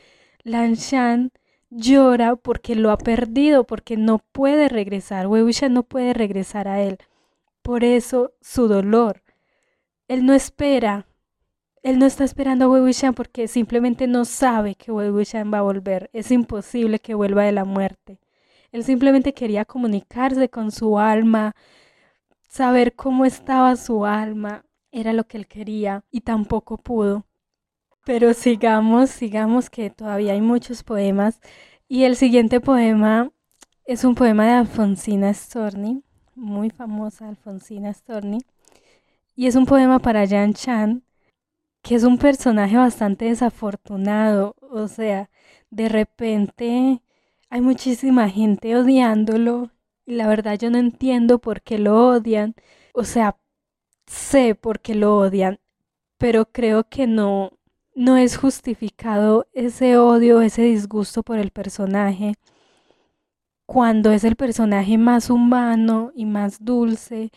Lan 0.44 0.76
Shan 0.76 1.32
llora 1.70 2.36
porque 2.36 2.76
lo 2.76 2.92
ha 2.92 2.98
perdido, 2.98 3.66
porque 3.66 3.98
no 3.98 4.20
puede 4.32 4.70
regresar, 4.70 5.28
Wuxian 5.28 5.74
no 5.74 5.84
puede 5.84 6.14
regresar 6.14 6.68
a 6.68 6.82
él. 6.82 6.98
Por 7.62 7.84
eso 7.84 8.34
su 8.42 8.68
dolor. 8.68 9.24
Él 10.08 10.26
no 10.26 10.34
espera 10.34 11.08
él 11.88 12.00
no 12.00 12.06
está 12.06 12.26
esperando 12.26 12.66
a 12.66 12.68
Wei 12.68 12.82
Wuxian 12.82 13.14
porque 13.14 13.48
simplemente 13.48 14.08
no 14.08 14.26
sabe 14.26 14.76
que 14.76 14.92
Wei 14.92 15.10
Wuxian 15.10 15.54
va 15.54 15.60
a 15.60 15.62
volver. 15.62 16.10
Es 16.12 16.32
imposible 16.32 17.00
que 17.00 17.14
vuelva 17.14 17.44
de 17.44 17.54
la 17.54 17.64
muerte. 17.64 18.20
Él 18.74 18.84
simplemente 18.84 19.34
quería 19.34 19.64
comunicarse 19.64 20.50
con 20.50 20.72
su 20.72 21.00
alma, 21.00 21.56
saber 22.58 22.96
cómo 22.96 23.24
estaba 23.24 23.76
su 23.76 24.06
alma. 24.06 24.66
Era 24.92 25.14
lo 25.14 25.26
que 25.26 25.38
él 25.38 25.48
quería 25.48 26.04
y 26.10 26.22
tampoco 26.22 26.78
pudo. 26.78 27.26
Pero 28.04 28.34
sigamos, 28.34 29.12
sigamos 29.12 29.70
que 29.70 29.90
todavía 29.92 30.34
hay 30.34 30.42
muchos 30.42 30.84
poemas. 30.84 31.40
Y 31.88 32.04
el 32.04 32.16
siguiente 32.16 32.60
poema 32.60 33.32
es 33.86 34.04
un 34.04 34.16
poema 34.16 34.46
de 34.46 34.54
Alfonsina 34.54 35.34
Storni, 35.34 36.04
muy 36.36 36.70
famosa 36.72 37.30
Alfonsina 37.30 37.94
Storni. 37.94 38.40
Y 39.36 39.46
es 39.46 39.56
un 39.56 39.66
poema 39.66 40.00
para 40.00 40.26
Yan 40.26 40.54
Chan, 40.54 41.04
que 41.84 41.96
es 41.96 42.04
un 42.04 42.18
personaje 42.18 42.76
bastante 42.76 43.26
desafortunado, 43.26 44.56
o 44.60 44.88
sea, 44.88 45.30
de 45.70 45.90
repente 45.90 47.02
hay 47.50 47.62
muchísima 47.62 48.30
gente 48.30 48.76
odiándolo 48.76 49.70
la 50.08 50.28
verdad 50.28 50.58
yo 50.60 50.72
no 50.72 50.80
entiendo 50.80 51.40
por 51.40 51.62
qué 51.62 51.78
lo 51.80 52.08
odian, 52.10 52.56
o 52.94 53.04
sea, 53.04 53.38
sé 54.08 54.56
por 54.56 54.80
qué 54.82 54.96
lo 54.96 55.18
odian, 55.18 55.60
pero 56.18 56.48
creo 56.52 56.90
que 56.90 57.08
no 57.08 57.52
no 57.96 58.18
es 58.18 58.38
justificado 58.38 59.48
ese 59.54 59.98
odio, 59.98 60.42
ese 60.42 60.64
disgusto 60.64 61.24
por 61.24 61.40
el 61.40 61.52
personaje. 61.52 62.36
Cuando 63.66 64.12
es 64.12 64.24
el 64.24 64.36
personaje 64.36 64.98
más 64.98 65.30
humano 65.30 66.12
y 66.16 66.26
más 66.26 66.64
dulce 66.64 67.32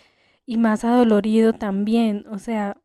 y 0.46 0.56
más 0.58 0.84
adolorido 0.84 1.52
también, 1.54 2.26
o 2.30 2.38
sea, 2.38 2.76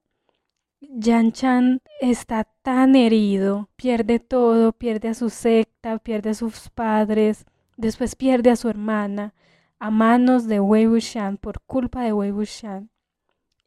Yan 0.82 1.32
Chan 1.34 1.82
está 2.01 2.46
tan 2.62 2.96
herido, 2.96 3.70
pierde 3.75 4.20
todo, 4.20 4.72
pierde 4.72 5.10
a 5.10 5.13
su 5.13 5.30
secta, 5.30 6.00
pierde 6.00 6.32
a 6.32 6.34
sus 6.34 6.70
padres, 6.70 7.46
después 7.77 8.15
pierde 8.15 8.51
a 8.51 8.56
su 8.56 8.70
hermana 8.70 9.34
a 9.79 9.91
manos 9.91 10.48
de 10.48 10.60
Wei 10.60 10.88
Wuxian 10.88 11.38
por 11.38 11.62
culpa 11.62 12.03
de 12.03 12.13
Wei 12.13 12.32
Wuxian 12.32 12.89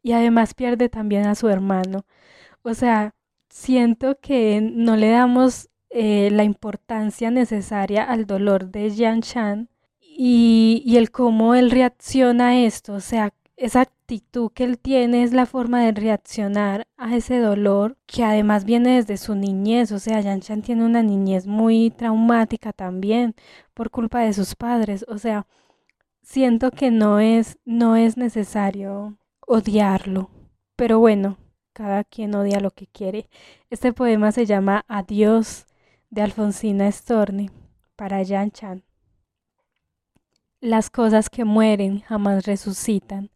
y 0.01 0.13
además 0.13 0.53
pierde 0.53 0.89
también 0.89 1.25
a 1.25 1.35
su 1.35 1.49
hermano. 1.49 2.05
O 2.63 2.73
sea, 2.73 3.15
siento 3.49 4.19
que 4.19 4.61
no 4.61 4.95
le 4.95 5.09
damos 5.09 5.69
eh, 5.89 6.29
la 6.31 6.43
importancia 6.43 7.31
necesaria 7.31 8.03
al 8.03 8.25
dolor 8.25 8.69
de 8.71 8.89
Yan 8.91 9.21
Chan 9.21 9.69
y, 10.01 10.83
y 10.85 10.97
el 10.97 11.11
cómo 11.11 11.55
él 11.55 11.71
reacciona 11.71 12.49
a 12.49 12.59
esto, 12.59 12.93
o 12.93 12.99
sea, 12.99 13.33
esa 13.59 13.81
actitud 13.81 14.51
que 14.53 14.63
él 14.63 14.79
tiene 14.79 15.23
es 15.23 15.33
la 15.33 15.45
forma 15.45 15.83
de 15.83 15.91
reaccionar 15.91 16.87
a 16.97 17.15
ese 17.15 17.39
dolor 17.39 17.97
que 18.05 18.23
además 18.23 18.63
viene 18.63 18.95
desde 18.95 19.17
su 19.17 19.35
niñez, 19.35 19.91
o 19.91 19.99
sea, 19.99 20.21
Yanchan 20.21 20.61
tiene 20.61 20.85
una 20.85 21.03
niñez 21.03 21.45
muy 21.45 21.89
traumática 21.89 22.71
también 22.71 23.35
por 23.73 23.91
culpa 23.91 24.21
de 24.21 24.33
sus 24.33 24.55
padres, 24.55 25.05
o 25.09 25.17
sea, 25.17 25.45
siento 26.21 26.71
que 26.71 26.91
no 26.91 27.19
es 27.19 27.57
no 27.65 27.95
es 27.95 28.17
necesario 28.17 29.17
odiarlo, 29.45 30.29
pero 30.75 30.99
bueno, 30.99 31.37
cada 31.73 32.03
quien 32.03 32.35
odia 32.35 32.59
lo 32.59 32.71
que 32.71 32.87
quiere. 32.87 33.29
Este 33.69 33.93
poema 33.93 34.31
se 34.31 34.45
llama 34.45 34.85
Adiós 34.87 35.65
de 36.09 36.21
Alfonsina 36.21 36.91
Storni 36.91 37.49
para 37.95 38.21
Yanchan. 38.23 38.83
Las 40.61 40.89
cosas 40.89 41.29
que 41.29 41.45
mueren 41.45 42.01
jamás 42.01 42.45
resucitan 42.45 43.31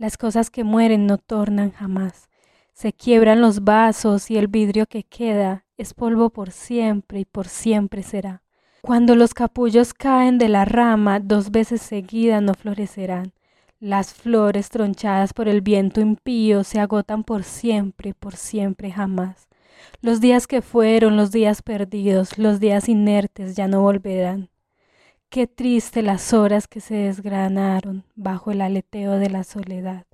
las 0.00 0.16
cosas 0.16 0.48
que 0.48 0.64
mueren 0.64 1.06
no 1.06 1.18
tornan 1.18 1.72
jamás. 1.72 2.30
Se 2.72 2.94
quiebran 2.94 3.42
los 3.42 3.64
vasos 3.64 4.30
y 4.30 4.38
el 4.38 4.48
vidrio 4.48 4.86
que 4.86 5.04
queda 5.04 5.66
es 5.76 5.92
polvo 5.92 6.30
por 6.30 6.52
siempre 6.52 7.20
y 7.20 7.26
por 7.26 7.48
siempre 7.48 8.02
será. 8.02 8.42
Cuando 8.82 9.14
los 9.14 9.34
capullos 9.34 9.92
caen 9.92 10.38
de 10.38 10.48
la 10.48 10.64
rama 10.64 11.20
dos 11.20 11.50
veces 11.50 11.82
seguidas 11.82 12.42
no 12.42 12.54
florecerán. 12.54 13.32
Las 13.78 14.14
flores 14.14 14.68
tronchadas 14.68 15.32
por 15.32 15.48
el 15.48 15.60
viento 15.60 16.00
impío 16.00 16.64
se 16.64 16.80
agotan 16.80 17.24
por 17.24 17.44
siempre, 17.44 18.14
por 18.14 18.36
siempre 18.36 18.90
jamás. 18.90 19.48
Los 20.02 20.20
días 20.20 20.46
que 20.46 20.62
fueron, 20.62 21.16
los 21.16 21.30
días 21.30 21.62
perdidos, 21.62 22.38
los 22.38 22.60
días 22.60 22.88
inertes 22.88 23.56
ya 23.56 23.68
no 23.68 23.82
volverán. 23.82 24.50
Qué 25.28 25.46
triste 25.46 26.02
las 26.02 26.32
horas 26.32 26.66
que 26.66 26.80
se 26.80 26.94
desgranaron 26.94 28.04
bajo 28.16 28.50
el 28.50 28.60
aleteo 28.62 29.12
de 29.12 29.30
la 29.30 29.44
soledad. 29.44 30.04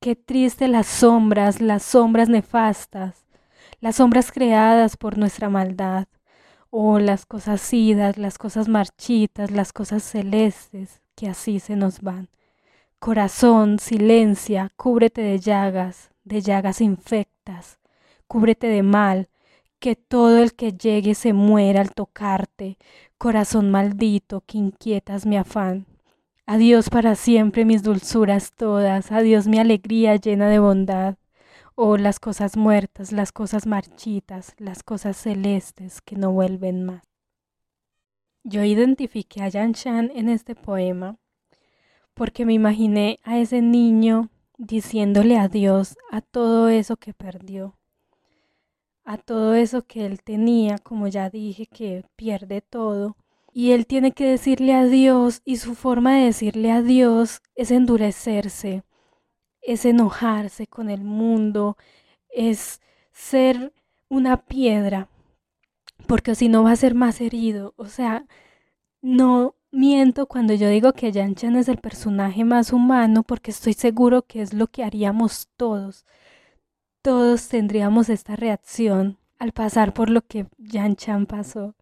Qué 0.00 0.16
triste 0.16 0.68
las 0.68 0.86
sombras, 0.86 1.60
las 1.60 1.82
sombras 1.82 2.28
nefastas, 2.28 3.24
las 3.80 3.96
sombras 3.96 4.32
creadas 4.32 4.96
por 4.96 5.18
nuestra 5.18 5.48
maldad. 5.48 6.06
Oh, 6.74 6.98
las 6.98 7.26
cosas 7.26 7.70
idas, 7.74 8.16
las 8.16 8.38
cosas 8.38 8.66
marchitas, 8.66 9.50
las 9.50 9.74
cosas 9.74 10.02
celestes 10.02 11.02
que 11.14 11.28
así 11.28 11.60
se 11.60 11.76
nos 11.76 12.00
van. 12.00 12.30
Corazón, 12.98 13.78
silencia, 13.78 14.72
cúbrete 14.76 15.20
de 15.20 15.38
llagas, 15.38 16.12
de 16.24 16.40
llagas 16.40 16.80
infectas, 16.80 17.78
cúbrete 18.26 18.68
de 18.68 18.82
mal, 18.82 19.28
que 19.80 19.96
todo 19.96 20.38
el 20.42 20.54
que 20.54 20.72
llegue 20.72 21.14
se 21.14 21.34
muera 21.34 21.82
al 21.82 21.92
tocarte, 21.92 22.78
corazón 23.18 23.70
maldito 23.70 24.42
que 24.46 24.56
inquietas 24.56 25.26
mi 25.26 25.36
afán. 25.36 25.84
Adiós 26.46 26.88
para 26.88 27.16
siempre 27.16 27.66
mis 27.66 27.82
dulzuras 27.82 28.52
todas, 28.52 29.12
adiós 29.12 29.46
mi 29.46 29.58
alegría 29.58 30.16
llena 30.16 30.48
de 30.48 30.58
bondad. 30.58 31.16
Oh, 31.74 31.96
las 31.96 32.20
cosas 32.20 32.56
muertas, 32.56 33.12
las 33.12 33.32
cosas 33.32 33.66
marchitas, 33.66 34.54
las 34.58 34.82
cosas 34.82 35.16
celestes 35.16 36.00
que 36.00 36.16
no 36.16 36.32
vuelven 36.32 36.84
más. 36.84 37.02
Yo 38.44 38.64
identifiqué 38.64 39.42
a 39.42 39.48
Yan 39.48 39.72
Shan 39.72 40.10
en 40.14 40.28
este 40.28 40.54
poema 40.54 41.16
porque 42.14 42.44
me 42.44 42.52
imaginé 42.52 43.18
a 43.22 43.38
ese 43.38 43.62
niño 43.62 44.30
diciéndole 44.58 45.38
adiós 45.38 45.96
a 46.10 46.20
todo 46.20 46.68
eso 46.68 46.96
que 46.96 47.14
perdió 47.14 47.78
a 49.04 49.18
todo 49.18 49.54
eso 49.54 49.82
que 49.82 50.06
él 50.06 50.22
tenía, 50.22 50.78
como 50.78 51.08
ya 51.08 51.30
dije, 51.30 51.66
que 51.66 52.04
pierde 52.16 52.60
todo, 52.60 53.16
y 53.52 53.72
él 53.72 53.86
tiene 53.86 54.12
que 54.12 54.26
decirle 54.26 54.74
adiós 54.74 55.42
y 55.44 55.56
su 55.56 55.74
forma 55.74 56.16
de 56.16 56.26
decirle 56.26 56.70
adiós 56.70 57.42
es 57.54 57.70
endurecerse, 57.70 58.84
es 59.62 59.84
enojarse 59.84 60.66
con 60.66 60.90
el 60.90 61.02
mundo, 61.02 61.76
es 62.28 62.80
ser 63.12 63.72
una 64.08 64.38
piedra, 64.38 65.08
porque 66.06 66.34
si 66.34 66.48
no 66.48 66.64
va 66.64 66.72
a 66.72 66.76
ser 66.76 66.94
más 66.94 67.20
herido. 67.20 67.74
O 67.76 67.86
sea, 67.86 68.26
no 69.02 69.54
miento 69.70 70.26
cuando 70.26 70.54
yo 70.54 70.68
digo 70.68 70.92
que 70.92 71.12
Yanchan 71.12 71.56
es 71.56 71.68
el 71.68 71.78
personaje 71.78 72.44
más 72.44 72.72
humano, 72.72 73.22
porque 73.22 73.50
estoy 73.50 73.72
seguro 73.74 74.22
que 74.22 74.42
es 74.42 74.52
lo 74.52 74.66
que 74.68 74.84
haríamos 74.84 75.48
todos. 75.56 76.04
Todos 77.02 77.48
tendríamos 77.48 78.08
esta 78.08 78.36
reacción 78.36 79.18
al 79.38 79.52
pasar 79.52 79.92
por 79.94 80.08
lo 80.10 80.22
que 80.22 80.46
Yanchan 80.58 81.26
pasó. 81.26 81.74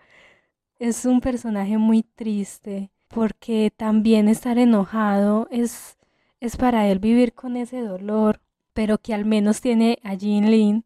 Es 0.79 1.05
un 1.05 1.21
personaje 1.21 1.77
muy 1.77 2.03
triste, 2.03 2.91
porque 3.09 3.73
también 3.77 4.29
estar 4.29 4.57
enojado 4.59 5.49
es, 5.51 5.99
es 6.41 6.57
para 6.57 6.89
él 6.89 6.99
vivir 6.99 7.35
con 7.35 7.57
ese 7.57 7.81
dolor, 7.81 8.41
pero 8.73 8.99
que 8.99 9.15
al 9.15 9.25
menos 9.25 9.61
tiene 9.61 9.99
a 10.03 10.17
Jin 10.17 10.51
Lin. 10.51 10.85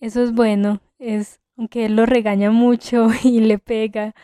Eso 0.00 0.22
es 0.22 0.32
bueno, 0.32 0.80
es 0.98 1.40
aunque 1.56 1.86
él 1.86 1.96
lo 1.96 2.06
regaña 2.06 2.50
mucho 2.50 3.08
y 3.24 3.40
le 3.40 3.58
pega. 3.58 4.14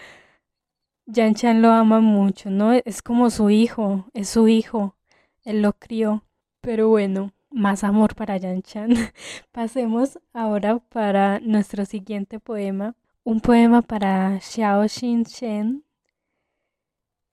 Yan 1.06 1.34
Chan 1.34 1.62
lo 1.62 1.70
ama 1.70 2.00
mucho, 2.00 2.50
¿no? 2.50 2.72
Es 2.72 3.00
como 3.02 3.30
su 3.30 3.48
hijo, 3.50 4.06
es 4.12 4.28
su 4.28 4.48
hijo, 4.48 4.96
él 5.44 5.62
lo 5.62 5.72
crió. 5.72 6.24
Pero 6.60 6.88
bueno, 6.88 7.32
más 7.50 7.84
amor 7.84 8.14
para 8.14 8.36
Yan 8.36 8.62
Chan. 8.62 8.90
Pasemos 9.52 10.18
ahora 10.32 10.78
para 10.78 11.40
nuestro 11.40 11.84
siguiente 11.84 12.40
poema, 12.40 12.94
un 13.24 13.40
poema 13.40 13.82
para 13.82 14.40
Xiao 14.40 14.86
Xin 14.88 15.24
Shen. 15.24 15.84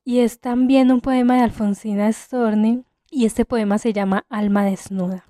Y 0.03 0.19
es 0.19 0.39
también 0.39 0.91
un 0.91 1.01
poema 1.01 1.35
de 1.37 1.41
Alfonsina 1.41 2.11
Storni, 2.11 2.85
y 3.09 3.25
este 3.25 3.45
poema 3.45 3.77
se 3.77 3.93
llama 3.93 4.25
Alma 4.29 4.65
desnuda. 4.65 5.25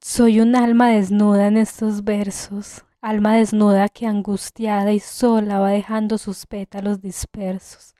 Soy 0.00 0.40
un 0.40 0.56
alma 0.56 0.88
desnuda 0.88 1.46
en 1.46 1.56
estos 1.56 2.04
versos, 2.04 2.84
alma 3.00 3.36
desnuda 3.36 3.88
que 3.88 4.06
angustiada 4.06 4.92
y 4.92 5.00
sola 5.00 5.58
va 5.58 5.70
dejando 5.70 6.18
sus 6.18 6.46
pétalos 6.46 7.02
dispersos, 7.02 7.94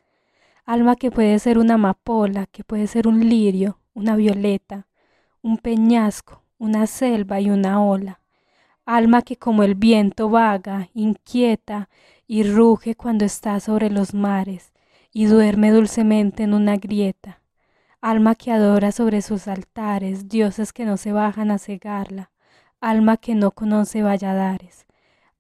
alma 0.65 0.97
que 0.97 1.11
puede 1.11 1.39
ser 1.39 1.59
una 1.59 1.75
amapola, 1.75 2.47
que 2.47 2.65
puede 2.65 2.87
ser 2.87 3.07
un 3.07 3.29
lirio, 3.29 3.79
una 3.93 4.17
violeta, 4.17 4.87
un 5.43 5.59
peñasco, 5.59 6.43
una 6.59 6.87
selva 6.87 7.41
y 7.41 7.51
una 7.51 7.83
ola, 7.83 8.21
alma 8.87 9.23
que 9.23 9.37
como 9.37 9.63
el 9.63 9.75
viento 9.75 10.31
vaga, 10.31 10.89
inquieta 10.95 11.89
y 12.27 12.45
ruge 12.45 12.95
cuando 12.95 13.25
está 13.25 13.61
sobre 13.61 13.91
los 13.91 14.15
mares 14.15 14.73
y 15.13 15.27
duerme 15.27 15.71
dulcemente 15.71 16.45
en 16.45 16.55
una 16.55 16.77
grieta, 16.77 17.40
alma 18.03 18.35
que 18.35 18.51
adora 18.51 18.93
sobre 18.93 19.21
sus 19.21 19.47
altares 19.47 20.29
dioses 20.29 20.73
que 20.73 20.87
no 20.87 20.97
se 20.97 21.13
bajan 21.13 21.51
a 21.51 21.59
cegarla, 21.59 22.31
alma 22.81 23.19
que 23.19 23.35
no 23.35 23.51
conoce 23.51 24.03
valladares, 24.03 24.87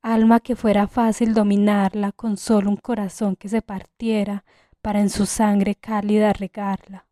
alma 0.02 0.40
que 0.40 0.56
fuera 0.56 0.86
fácil 0.86 1.32
dominarla 1.32 2.12
con 2.12 2.36
solo 2.36 2.68
un 2.68 2.76
corazón 2.76 3.34
que 3.34 3.48
se 3.48 3.62
partiera 3.62 4.44
para 4.82 5.00
en 5.00 5.08
su 5.08 5.24
sangre 5.24 5.74
cálida 5.74 6.34
regarla, 6.34 7.06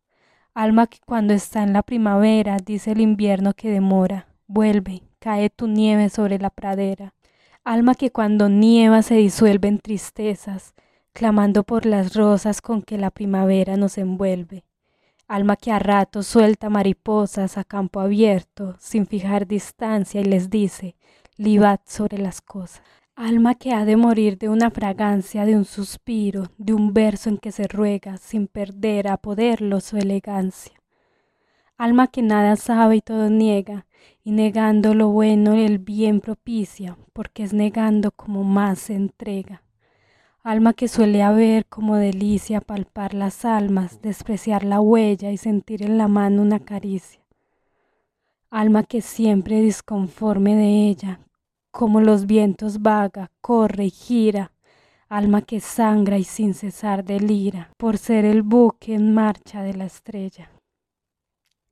alma 0.53 0.85
que 0.85 0.99
cuando 1.03 1.33
está 1.33 1.63
en 1.63 1.73
la 1.73 1.81
primavera 1.81 2.57
dice 2.63 2.91
el 2.91 3.01
invierno 3.01 3.53
que 3.53 3.71
demora, 3.71 4.27
vuelve, 4.45 5.01
cae 5.17 5.49
tu 5.49 5.67
nieve 5.67 6.09
sobre 6.09 6.37
la 6.37 6.51
pradera, 6.51 7.15
alma 7.63 7.95
que 7.95 8.11
cuando 8.11 8.49
nieva 8.49 9.01
se 9.01 9.15
disuelve 9.15 9.67
en 9.67 9.79
tristezas, 9.79 10.75
clamando 11.13 11.63
por 11.63 11.87
las 11.87 12.13
rosas 12.13 12.61
con 12.61 12.83
que 12.83 12.99
la 12.99 13.09
primavera 13.09 13.77
nos 13.77 13.97
envuelve, 13.97 14.63
alma 15.29 15.55
que 15.55 15.71
a 15.71 15.77
rato 15.77 16.23
suelta 16.23 16.69
mariposas 16.69 17.57
a 17.59 17.63
campo 17.63 17.99
abierto, 17.99 18.75
sin 18.79 19.05
fijar 19.05 19.45
distancia 19.45 20.19
y 20.21 20.23
les 20.23 20.49
dice, 20.49 20.95
libat 21.37 21.87
sobre 21.87 22.17
las 22.17 22.41
cosas. 22.41 22.81
Alma 23.15 23.53
que 23.53 23.71
ha 23.71 23.85
de 23.85 23.95
morir 23.95 24.39
de 24.39 24.49
una 24.49 24.71
fragancia, 24.71 25.45
de 25.45 25.55
un 25.55 25.65
suspiro, 25.65 26.51
de 26.57 26.73
un 26.73 26.93
verso 26.93 27.29
en 27.29 27.37
que 27.37 27.51
se 27.51 27.67
ruega, 27.67 28.17
sin 28.17 28.47
perder 28.47 29.07
a 29.07 29.17
poderlo 29.17 29.81
su 29.81 29.97
elegancia. 29.97 30.73
Alma 31.77 32.07
que 32.07 32.23
nada 32.23 32.55
sabe 32.55 32.95
y 32.95 33.01
todo 33.01 33.29
niega, 33.29 33.85
y 34.23 34.31
negando 34.31 34.95
lo 34.95 35.09
bueno 35.09 35.53
el 35.53 35.77
bien 35.77 36.21
propicia, 36.21 36.97
porque 37.13 37.43
es 37.43 37.53
negando 37.53 38.11
como 38.11 38.43
más 38.43 38.79
se 38.79 38.95
entrega. 38.95 39.61
Alma 40.49 40.73
que 40.73 40.87
suele 40.87 41.21
haber 41.21 41.67
como 41.67 41.95
delicia 41.95 42.59
palpar 42.59 43.13
las 43.13 43.45
almas, 43.45 44.01
despreciar 44.01 44.63
la 44.63 44.81
huella 44.81 45.29
y 45.29 45.37
sentir 45.37 45.83
en 45.83 45.99
la 45.99 46.07
mano 46.07 46.41
una 46.41 46.59
caricia. 46.59 47.21
Alma 48.49 48.81
que 48.81 49.01
siempre 49.01 49.61
disconforme 49.61 50.55
de 50.55 50.87
ella, 50.89 51.19
como 51.69 52.01
los 52.01 52.25
vientos 52.25 52.81
vaga, 52.81 53.29
corre 53.41 53.85
y 53.85 53.89
gira, 53.91 54.51
alma 55.07 55.43
que 55.43 55.59
sangra 55.59 56.17
y 56.17 56.23
sin 56.23 56.55
cesar 56.55 57.05
delira, 57.05 57.71
por 57.77 57.99
ser 57.99 58.25
el 58.25 58.41
buque 58.41 58.95
en 58.95 59.13
marcha 59.13 59.61
de 59.61 59.75
la 59.75 59.85
estrella. 59.85 60.49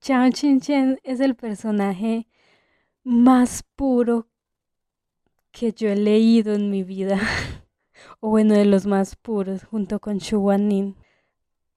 Chao 0.02 0.30
Chin 0.30 0.62
Chen 0.62 1.00
es 1.02 1.20
el 1.20 1.34
personaje 1.34 2.28
más 3.04 3.63
puro 3.76 4.28
que 5.50 5.72
yo 5.72 5.90
he 5.90 5.96
leído 5.96 6.54
en 6.54 6.70
mi 6.70 6.84
vida, 6.84 7.20
o 8.20 8.30
bueno, 8.30 8.54
de 8.54 8.66
los 8.66 8.86
más 8.86 9.16
puros, 9.16 9.64
junto 9.64 10.00
con 10.00 10.18
Shu 10.20 10.52
Nin. 10.58 10.96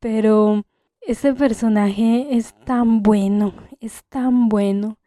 Pero 0.01 0.65
este 1.01 1.35
personaje 1.35 2.29
es 2.37 2.55
tan 2.65 3.03
bueno, 3.03 3.55
es 3.81 4.05
tan 4.09 4.49
bueno 4.49 4.99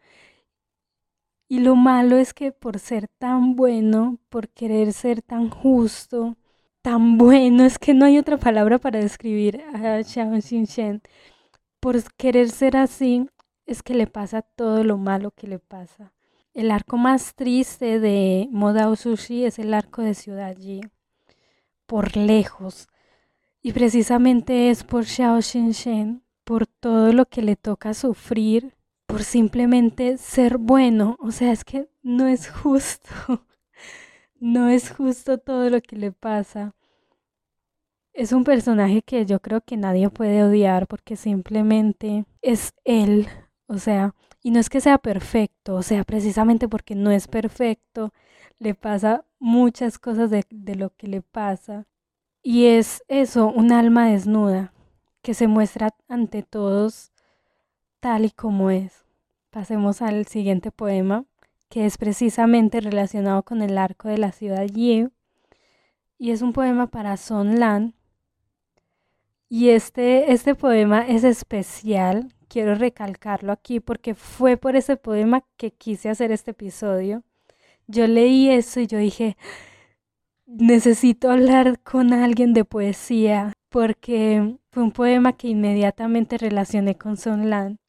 y 1.54 1.60
lo 1.60 1.76
malo 1.76 2.18
es 2.18 2.34
que 2.34 2.52
por 2.52 2.80
ser 2.80 3.08
tan 3.20 3.56
bueno, 3.56 4.18
por 4.30 4.50
querer 4.50 4.92
ser 4.92 5.22
tan 5.22 5.52
justo, 5.52 6.36
tan 6.82 7.20
bueno, 7.20 7.64
es 7.64 7.78
que 7.78 7.94
no 7.94 8.06
hay 8.06 8.18
otra 8.18 8.38
palabra 8.38 8.80
para 8.80 9.00
describir 9.00 9.62
a 9.72 10.02
Xiao 10.04 10.36
Shen. 10.40 11.04
Por 11.80 12.02
querer 12.16 12.50
ser 12.50 12.76
así, 12.76 13.30
es 13.68 13.84
que 13.84 13.94
le 13.94 14.08
pasa 14.08 14.42
todo 14.42 14.84
lo 14.84 14.98
malo 14.98 15.30
que 15.30 15.46
le 15.46 15.60
pasa. 15.60 16.12
El 16.56 16.72
arco 16.72 16.98
más 16.98 17.36
triste 17.36 18.00
de 18.00 18.48
Modao 18.52 18.96
Sushi 18.96 19.46
es 19.46 19.60
el 19.60 19.76
arco 19.76 20.02
de 20.02 20.16
Ciudad 20.16 20.58
Yi, 20.58 20.82
por 21.94 22.18
lejos. 22.18 22.88
Y 23.62 23.72
precisamente 23.72 24.72
es 24.72 24.84
por 24.84 25.06
Xiao 25.06 25.42
Shen, 25.42 26.24
por 26.44 26.66
todo 26.66 27.14
lo 27.14 27.28
que 27.28 27.44
le 27.44 27.56
toca 27.56 27.94
sufrir 27.94 28.74
por 29.06 29.22
simplemente 29.22 30.18
ser 30.18 30.58
bueno. 30.58 31.18
O 31.20 31.30
sea, 31.30 31.52
es 31.52 31.64
que 31.64 31.88
no 32.02 32.28
es 32.28 32.50
justo. 32.50 33.12
No 34.40 34.70
es 34.70 34.92
justo 34.92 35.38
todo 35.38 35.70
lo 35.70 35.82
que 35.82 35.96
le 35.96 36.12
pasa. 36.12 36.74
Es 38.12 38.34
un 38.34 38.44
personaje 38.44 39.04
que 39.04 39.26
yo 39.26 39.40
creo 39.40 39.62
que 39.62 39.78
nadie 39.78 40.10
puede 40.10 40.44
odiar 40.44 40.88
porque 40.88 41.16
simplemente 41.16 42.26
es 42.42 42.74
él. 42.84 43.28
O 43.68 43.78
sea, 43.78 44.16
y 44.42 44.50
no 44.50 44.60
es 44.60 44.70
que 44.70 44.82
sea 44.82 44.98
perfecto, 44.98 45.76
o 45.76 45.84
sea, 45.84 46.04
precisamente 46.04 46.68
porque 46.68 46.96
no 46.96 47.12
es 47.12 47.30
perfecto, 47.30 48.12
le 48.60 48.76
pasa 48.76 49.26
muchas 49.44 50.00
cosas 50.00 50.30
de, 50.30 50.46
de 50.50 50.76
lo 50.76 50.96
que 50.96 51.08
le 51.08 51.22
pasa. 51.22 51.86
Y 52.42 52.68
es 52.68 53.04
eso, 53.10 53.48
un 53.48 53.74
alma 53.74 54.08
desnuda, 54.08 54.74
que 55.22 55.34
se 55.34 55.48
muestra 55.48 55.90
ante 56.08 56.44
todos 56.44 57.12
tal 58.00 58.26
y 58.26 58.32
como 58.32 58.72
es. 58.72 59.06
Pasemos 59.50 60.02
al 60.02 60.28
siguiente 60.28 60.72
poema, 60.72 61.26
que 61.70 61.86
es 61.86 61.98
precisamente 61.98 62.80
relacionado 62.80 63.44
con 63.44 63.62
el 63.62 63.78
arco 63.78 64.08
de 64.08 64.18
la 64.18 64.32
ciudad 64.32 64.66
Yi. 64.66 65.10
Y 66.18 66.32
es 66.32 66.42
un 66.42 66.54
poema 66.54 66.88
para 66.88 67.18
Son 67.18 67.60
Lan. 67.60 67.96
Y 69.50 69.70
este, 69.70 70.32
este 70.32 70.56
poema 70.56 71.06
es 71.06 71.26
especial, 71.26 72.34
quiero 72.48 72.76
recalcarlo 72.76 73.52
aquí 73.52 73.82
porque 73.82 74.16
fue 74.16 74.56
por 74.56 74.78
ese 74.78 74.96
poema 74.96 75.44
que 75.58 75.72
quise 75.72 76.10
hacer 76.10 76.32
este 76.32 76.52
episodio. 76.52 77.24
Yo 77.88 78.08
leí 78.08 78.50
eso 78.50 78.80
y 78.80 78.88
yo 78.88 78.98
dije, 78.98 79.38
necesito 80.46 81.32
hablar 81.32 81.80
con 81.80 82.14
alguien 82.14 82.54
de 82.54 82.66
poesía 82.66 83.54
porque 83.70 84.58
fue 84.72 84.84
un 84.84 84.92
poema 84.92 85.34
que 85.34 85.48
inmediatamente 85.48 86.38
relacioné 86.38 86.96
con 86.96 87.18
Son 87.18 87.50
Lan. 87.50 87.80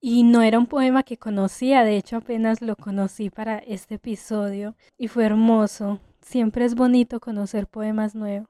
Y 0.00 0.22
no 0.22 0.42
era 0.42 0.58
un 0.58 0.66
poema 0.66 1.02
que 1.02 1.16
conocía, 1.16 1.82
de 1.82 1.96
hecho 1.96 2.16
apenas 2.16 2.62
lo 2.62 2.76
conocí 2.76 3.30
para 3.30 3.58
este 3.58 3.96
episodio 3.96 4.76
y 4.96 5.08
fue 5.08 5.26
hermoso. 5.26 6.00
Siempre 6.20 6.64
es 6.64 6.74
bonito 6.74 7.20
conocer 7.20 7.66
poemas 7.66 8.14
nuevos. 8.14 8.48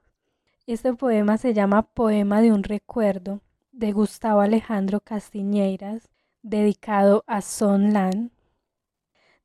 Este 0.66 0.92
poema 0.92 1.38
se 1.38 1.54
llama 1.54 1.82
Poema 1.82 2.42
de 2.42 2.52
un 2.52 2.62
recuerdo 2.62 3.40
de 3.72 3.92
Gustavo 3.92 4.40
Alejandro 4.40 5.00
Castiñeiras, 5.00 6.10
dedicado 6.42 7.24
a 7.26 7.40
Son 7.40 7.92
Lan. 7.94 8.30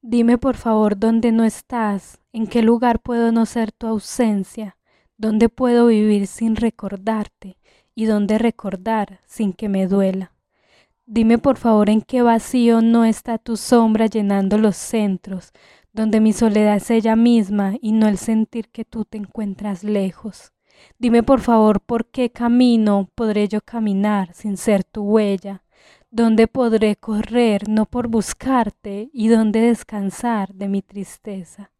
Dime 0.05 0.37
por 0.37 0.57
favor 0.57 0.99
dónde 0.99 1.31
no 1.31 1.43
estás, 1.43 2.19
en 2.33 2.45
qué 2.45 2.61
lugar 2.61 2.99
puedo 2.99 3.31
no 3.31 3.45
ser 3.47 3.71
tu 3.71 3.87
ausencia, 3.87 4.77
¿Dónde 5.15 5.47
puedo 5.47 5.87
vivir 5.87 6.27
sin 6.27 6.57
recordarte? 6.57 7.57
¿Y 7.95 8.03
dónde 8.03 8.37
recordar 8.39 9.21
sin 9.25 9.53
que 9.53 9.69
me 9.69 9.87
duela? 9.87 10.33
Dime 11.05 11.37
por 11.37 11.55
favor 11.55 11.89
en 11.89 12.01
qué 12.01 12.21
vacío 12.21 12.81
no 12.81 13.05
está 13.05 13.37
tu 13.37 13.55
sombra 13.55 14.07
llenando 14.07 14.57
los 14.57 14.75
centros, 14.75 15.53
donde 15.93 16.19
mi 16.19 16.33
soledad 16.33 16.75
es 16.75 16.91
ella 16.91 17.15
misma 17.15 17.75
y 17.79 17.93
no 17.93 18.09
el 18.09 18.17
sentir 18.17 18.67
que 18.67 18.83
tú 18.83 19.05
te 19.05 19.17
encuentras 19.17 19.85
lejos. 19.85 20.51
Dime 20.99 21.23
por 21.23 21.39
favor 21.39 21.79
por 21.79 22.11
qué 22.11 22.29
camino 22.29 23.09
podré 23.15 23.47
yo 23.47 23.61
caminar 23.61 24.33
sin 24.33 24.57
ser 24.57 24.83
tu 24.83 25.03
huella, 25.03 25.62
dónde 26.13 26.47
podré 26.47 26.95
correr 26.95 27.67
no 27.67 27.87
por 27.87 28.07
buscarte 28.07 29.09
y 29.13 29.29
dónde 29.29 29.61
descansar 29.61 30.53
de 30.53 30.67
mi 30.67 30.83
tristeza. 30.83 31.71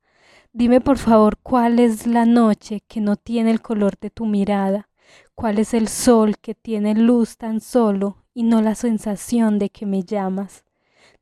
Dime 0.52 0.82
por 0.82 0.98
favor 0.98 1.38
cuál 1.38 1.78
es 1.78 2.08
la 2.08 2.26
noche 2.26 2.82
que 2.88 3.00
no 3.00 3.16
tiene 3.16 3.52
el 3.52 3.62
color 3.62 3.94
de 4.02 4.10
tu 4.10 4.26
mirada, 4.26 4.90
cuál 5.36 5.60
es 5.60 5.76
el 5.76 5.88
sol 5.88 6.40
que 6.40 6.56
tiene 6.56 6.96
luz 6.96 7.38
tan 7.38 7.62
solo 7.62 8.26
y 8.34 8.42
no 8.42 8.64
la 8.64 8.74
sensación 8.74 9.60
de 9.60 9.70
que 9.70 9.86
me 9.86 10.02
llamas. 10.02 10.66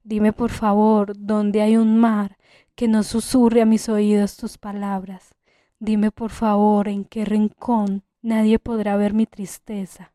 Dime 0.05 0.31
por 0.31 0.49
favor 0.49 1.11
dónde 1.17 1.61
hay 1.61 1.75
un 1.75 1.97
mar 1.97 2.37
que 2.75 2.87
no 2.87 3.03
susurre 3.03 3.61
a 3.61 3.65
mis 3.65 3.89
oídos 3.89 4.37
tus 4.37 4.57
palabras. 4.57 5.35
Dime 5.79 6.11
por 6.11 6.31
favor 6.31 6.87
en 6.87 7.03
qué 7.03 7.25
rincón 7.25 8.03
nadie 8.21 8.57
podrá 8.57 8.95
ver 8.95 9.13
mi 9.13 9.25
tristeza. 9.25 10.10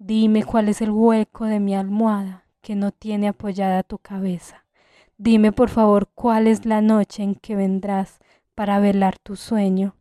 Dime 0.00 0.44
cuál 0.44 0.68
es 0.68 0.80
el 0.80 0.90
hueco 0.92 1.46
de 1.46 1.58
mi 1.58 1.74
almohada 1.74 2.44
que 2.60 2.76
no 2.76 2.92
tiene 2.92 3.26
apoyada 3.26 3.82
tu 3.82 3.98
cabeza. 3.98 4.64
Dime 5.16 5.50
por 5.50 5.70
favor 5.70 6.08
cuál 6.14 6.46
es 6.46 6.66
la 6.66 6.80
noche 6.80 7.24
en 7.24 7.34
que 7.34 7.56
vendrás 7.56 8.20
para 8.54 8.78
velar 8.78 9.18
tu 9.18 9.34
sueño, 9.34 9.96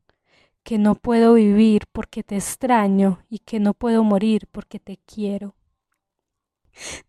que 0.63 0.77
no 0.77 0.93
puedo 0.93 1.33
vivir 1.33 1.87
porque 1.91 2.21
te 2.21 2.35
extraño 2.35 3.23
y 3.27 3.39
que 3.39 3.59
no 3.59 3.73
puedo 3.73 4.03
morir 4.03 4.47
porque 4.51 4.79
te 4.79 4.99
quiero. 5.05 5.55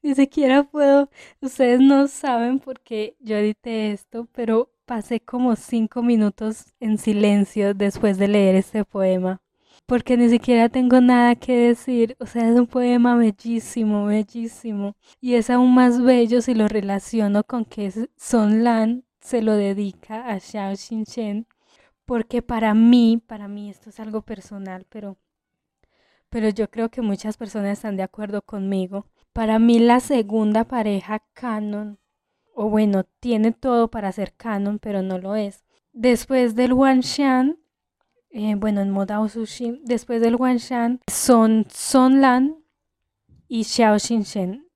Ni 0.02 0.14
siquiera 0.14 0.64
puedo, 0.64 1.10
ustedes 1.42 1.80
no 1.80 2.08
saben 2.08 2.58
por 2.58 2.80
qué 2.80 3.16
yo 3.20 3.36
edité 3.36 3.92
esto, 3.92 4.26
pero 4.32 4.70
pasé 4.86 5.20
como 5.20 5.56
cinco 5.56 6.02
minutos 6.02 6.72
en 6.80 6.96
silencio 6.96 7.74
después 7.74 8.16
de 8.16 8.28
leer 8.28 8.54
este 8.54 8.86
poema, 8.86 9.42
porque 9.88 10.18
ni 10.18 10.28
siquiera 10.28 10.68
tengo 10.68 11.00
nada 11.00 11.34
que 11.34 11.56
decir, 11.56 12.14
o 12.20 12.26
sea, 12.26 12.46
es 12.46 12.60
un 12.60 12.66
poema 12.66 13.16
bellísimo, 13.16 14.04
bellísimo, 14.04 14.96
y 15.18 15.36
es 15.36 15.48
aún 15.48 15.74
más 15.74 16.02
bello 16.02 16.42
si 16.42 16.54
lo 16.54 16.68
relaciono 16.68 17.42
con 17.44 17.64
que 17.64 17.90
Son 18.18 18.64
Lan 18.64 19.04
se 19.18 19.40
lo 19.40 19.54
dedica 19.54 20.28
a 20.28 20.40
Xiao 20.40 20.76
Xinchen, 20.76 21.46
porque 22.04 22.42
para 22.42 22.74
mí, 22.74 23.22
para 23.26 23.48
mí 23.48 23.70
esto 23.70 23.88
es 23.88 23.98
algo 23.98 24.20
personal, 24.20 24.84
pero, 24.90 25.16
pero 26.28 26.50
yo 26.50 26.68
creo 26.68 26.90
que 26.90 27.00
muchas 27.00 27.38
personas 27.38 27.78
están 27.78 27.96
de 27.96 28.02
acuerdo 28.02 28.42
conmigo. 28.42 29.06
Para 29.32 29.58
mí 29.58 29.78
la 29.78 30.00
segunda 30.00 30.64
pareja 30.64 31.22
canon, 31.32 31.98
o 32.54 32.68
bueno, 32.68 33.04
tiene 33.20 33.52
todo 33.52 33.88
para 33.88 34.12
ser 34.12 34.34
canon, 34.34 34.80
pero 34.80 35.00
no 35.00 35.16
lo 35.16 35.34
es. 35.34 35.64
Después 35.94 36.54
del 36.54 36.74
Wanshan, 36.74 37.56
eh, 38.30 38.54
bueno, 38.56 38.80
en 38.80 38.90
Modao 38.90 39.28
Sushi, 39.28 39.80
después 39.84 40.20
del 40.20 40.36
Wanshan, 40.36 41.00
son 41.06 41.66
Son 41.70 42.20
Lan 42.20 42.56
y 43.48 43.64
Xiao 43.64 43.98
Xinchen. 43.98 44.66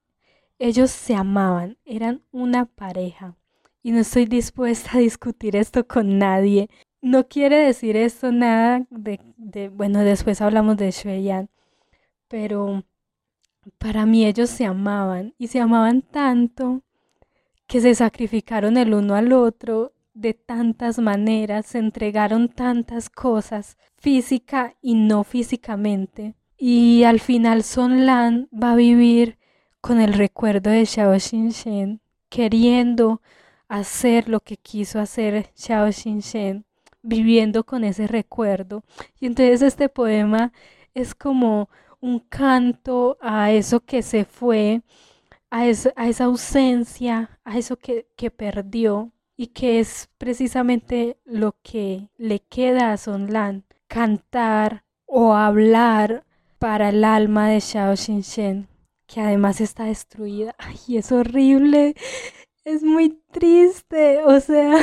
Ellos 0.58 0.90
se 0.90 1.14
amaban, 1.14 1.76
eran 1.84 2.22
una 2.30 2.66
pareja 2.66 3.36
y 3.82 3.90
no 3.90 3.98
estoy 3.98 4.26
dispuesta 4.26 4.92
a 4.94 5.00
discutir 5.00 5.56
esto 5.56 5.86
con 5.86 6.18
nadie. 6.18 6.68
No 7.00 7.26
quiere 7.28 7.56
decir 7.56 7.96
esto 7.96 8.30
nada 8.30 8.86
de, 8.90 9.20
de 9.36 9.68
bueno, 9.68 10.00
después 10.00 10.40
hablamos 10.40 10.76
de 10.76 10.90
Shueyan, 10.90 11.50
pero 12.28 12.84
para 13.78 14.06
mí 14.06 14.24
ellos 14.24 14.50
se 14.50 14.64
amaban 14.64 15.34
y 15.38 15.48
se 15.48 15.60
amaban 15.60 16.02
tanto 16.02 16.82
que 17.66 17.80
se 17.80 17.94
sacrificaron 17.94 18.76
el 18.76 18.94
uno 18.94 19.14
al 19.14 19.32
otro 19.32 19.92
de 20.14 20.34
tantas 20.34 20.98
maneras, 20.98 21.66
se 21.66 21.78
entregaron 21.78 22.48
tantas 22.48 23.08
cosas, 23.08 23.78
física 23.96 24.74
y 24.80 24.94
no 24.94 25.24
físicamente. 25.24 26.34
Y 26.56 27.04
al 27.04 27.20
final 27.20 27.62
Son 27.62 28.06
Lan 28.06 28.48
va 28.52 28.72
a 28.72 28.76
vivir 28.76 29.38
con 29.80 30.00
el 30.00 30.12
recuerdo 30.12 30.70
de 30.70 30.86
Xiao 30.86 31.18
Xinchen, 31.18 32.00
queriendo 32.28 33.20
hacer 33.68 34.28
lo 34.28 34.40
que 34.40 34.56
quiso 34.56 35.00
hacer 35.00 35.50
Xiao 35.54 35.90
Xinchen, 35.90 36.64
viviendo 37.02 37.64
con 37.64 37.84
ese 37.84 38.06
recuerdo. 38.06 38.84
Y 39.18 39.26
entonces 39.26 39.62
este 39.62 39.88
poema 39.88 40.52
es 40.94 41.14
como 41.14 41.68
un 42.00 42.20
canto 42.20 43.18
a 43.20 43.50
eso 43.52 43.80
que 43.80 44.02
se 44.02 44.24
fue, 44.24 44.82
a, 45.50 45.66
esa 45.66 46.24
ausencia, 46.24 47.38
a 47.44 47.58
eso 47.58 47.76
que 47.76 48.30
perdió 48.30 49.12
y 49.42 49.48
que 49.48 49.80
es 49.80 50.08
precisamente 50.18 51.18
lo 51.24 51.56
que 51.62 52.08
le 52.16 52.40
queda 52.40 52.92
a 52.92 52.96
Son 52.96 53.32
Lan, 53.32 53.64
cantar 53.88 54.84
o 55.04 55.34
hablar 55.34 56.24
para 56.60 56.90
el 56.90 57.02
alma 57.02 57.48
de 57.48 57.60
Xiao 57.60 57.96
Xinchen, 57.96 58.68
que 59.08 59.20
además 59.20 59.60
está 59.60 59.86
destruida. 59.86 60.54
Ay, 60.58 60.96
es 60.96 61.10
horrible 61.10 61.96
es 62.64 62.82
muy 62.82 63.20
triste, 63.32 64.22
o 64.24 64.38
sea, 64.40 64.78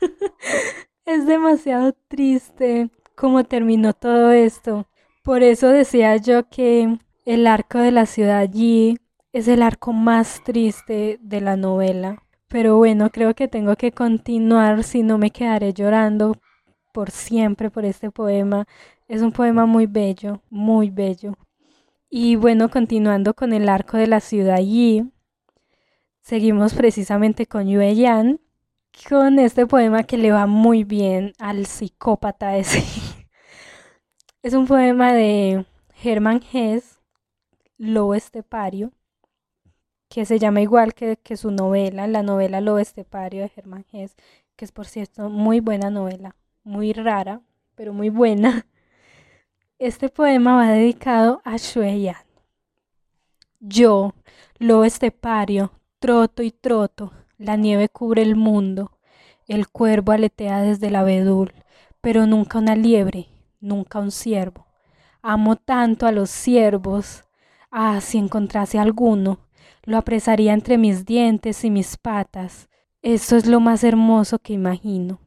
es 1.04 1.26
demasiado 1.26 1.92
triste 2.08 2.90
cómo 3.14 3.44
terminó 3.44 3.92
todo 3.92 4.32
esto. 4.32 4.86
Por 5.22 5.42
eso 5.42 5.68
decía 5.68 6.16
yo 6.16 6.48
que 6.48 6.98
el 7.26 7.46
arco 7.46 7.78
de 7.78 7.92
la 7.92 8.06
ciudad 8.06 8.38
allí 8.38 8.96
es 9.34 9.48
el 9.48 9.62
arco 9.62 9.92
más 9.92 10.42
triste 10.44 11.18
de 11.20 11.40
la 11.42 11.56
novela. 11.56 12.22
Pero 12.48 12.76
bueno, 12.76 13.10
creo 13.10 13.34
que 13.34 13.48
tengo 13.48 13.76
que 13.76 13.92
continuar 13.92 14.84
si 14.84 15.02
no 15.02 15.18
me 15.18 15.30
quedaré 15.30 15.72
llorando 15.72 16.36
por 16.92 17.10
siempre 17.10 17.70
por 17.70 17.84
este 17.84 18.10
poema. 18.10 18.66
Es 19.08 19.22
un 19.22 19.32
poema 19.32 19.66
muy 19.66 19.86
bello, 19.86 20.42
muy 20.50 20.90
bello. 20.90 21.34
Y 22.10 22.36
bueno, 22.36 22.70
continuando 22.70 23.34
con 23.34 23.52
el 23.52 23.68
arco 23.68 23.96
de 23.98 24.06
la 24.06 24.20
ciudad 24.20 24.56
allí, 24.56 25.04
Seguimos 26.28 26.74
precisamente 26.74 27.46
con 27.46 27.68
Yue 27.68 27.94
Yan, 27.94 28.38
con 29.08 29.38
este 29.38 29.66
poema 29.66 30.02
que 30.02 30.18
le 30.18 30.30
va 30.30 30.44
muy 30.46 30.84
bien 30.84 31.32
al 31.38 31.64
psicópata 31.64 32.58
ese. 32.58 32.84
es 34.42 34.52
un 34.52 34.66
poema 34.66 35.14
de 35.14 35.64
Hermann 36.04 36.42
Hesse, 36.52 37.00
Lobo 37.78 38.14
Estepario, 38.14 38.92
que 40.08 40.24
se 40.24 40.38
llama 40.38 40.60
igual 40.60 40.94
que, 40.94 41.16
que, 41.16 41.36
su 41.36 41.50
novela, 41.50 42.06
la 42.06 42.22
novela 42.22 42.60
Lobo 42.60 42.78
Estepario 42.78 43.42
de 43.42 43.52
Hermann 43.54 43.84
Hesse, 43.92 44.16
que 44.56 44.64
es 44.64 44.72
por 44.72 44.86
cierto 44.86 45.28
muy 45.28 45.60
buena 45.60 45.90
novela, 45.90 46.34
muy 46.64 46.92
rara, 46.92 47.40
pero 47.74 47.92
muy 47.92 48.08
buena. 48.08 48.66
Este 49.78 50.08
poema 50.08 50.56
va 50.56 50.72
dedicado 50.72 51.40
a 51.44 51.56
Xue 51.56 52.00
Yan. 52.00 52.16
Yo, 53.60 54.12
lobo 54.58 54.84
estepario, 54.84 55.70
Troto 56.00 56.44
y 56.44 56.52
troto, 56.52 57.12
la 57.38 57.56
nieve 57.56 57.88
cubre 57.88 58.22
el 58.22 58.36
mundo, 58.36 58.92
el 59.48 59.68
cuervo 59.68 60.12
aletea 60.12 60.62
desde 60.62 60.86
el 60.86 60.94
abedul, 60.94 61.52
pero 62.00 62.24
nunca 62.24 62.58
una 62.58 62.76
liebre, 62.76 63.26
nunca 63.60 63.98
un 63.98 64.12
ciervo. 64.12 64.66
Amo 65.22 65.56
tanto 65.56 66.06
a 66.06 66.12
los 66.12 66.30
ciervos, 66.30 67.24
ah, 67.72 68.00
si 68.00 68.18
encontrase 68.18 68.78
alguno, 68.78 69.40
lo 69.88 69.96
apresaría 69.96 70.52
entre 70.52 70.76
mis 70.76 71.06
dientes 71.06 71.64
y 71.64 71.70
mis 71.70 71.96
patas. 71.96 72.68
Eso 73.00 73.36
es 73.36 73.46
lo 73.46 73.58
más 73.58 73.82
hermoso 73.84 74.38
que 74.38 74.52
imagino. 74.52 75.18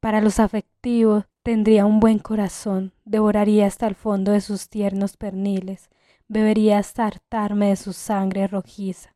Para 0.00 0.20
los 0.20 0.38
afectivos 0.38 1.24
tendría 1.42 1.86
un 1.86 1.98
buen 1.98 2.18
corazón, 2.18 2.92
devoraría 3.06 3.66
hasta 3.66 3.86
el 3.86 3.94
fondo 3.94 4.32
de 4.32 4.42
sus 4.42 4.68
tiernos 4.68 5.16
perniles, 5.16 5.88
bebería 6.28 6.76
hasta 6.76 7.06
hartarme 7.06 7.70
de 7.70 7.76
su 7.76 7.94
sangre 7.94 8.46
rojiza 8.46 9.14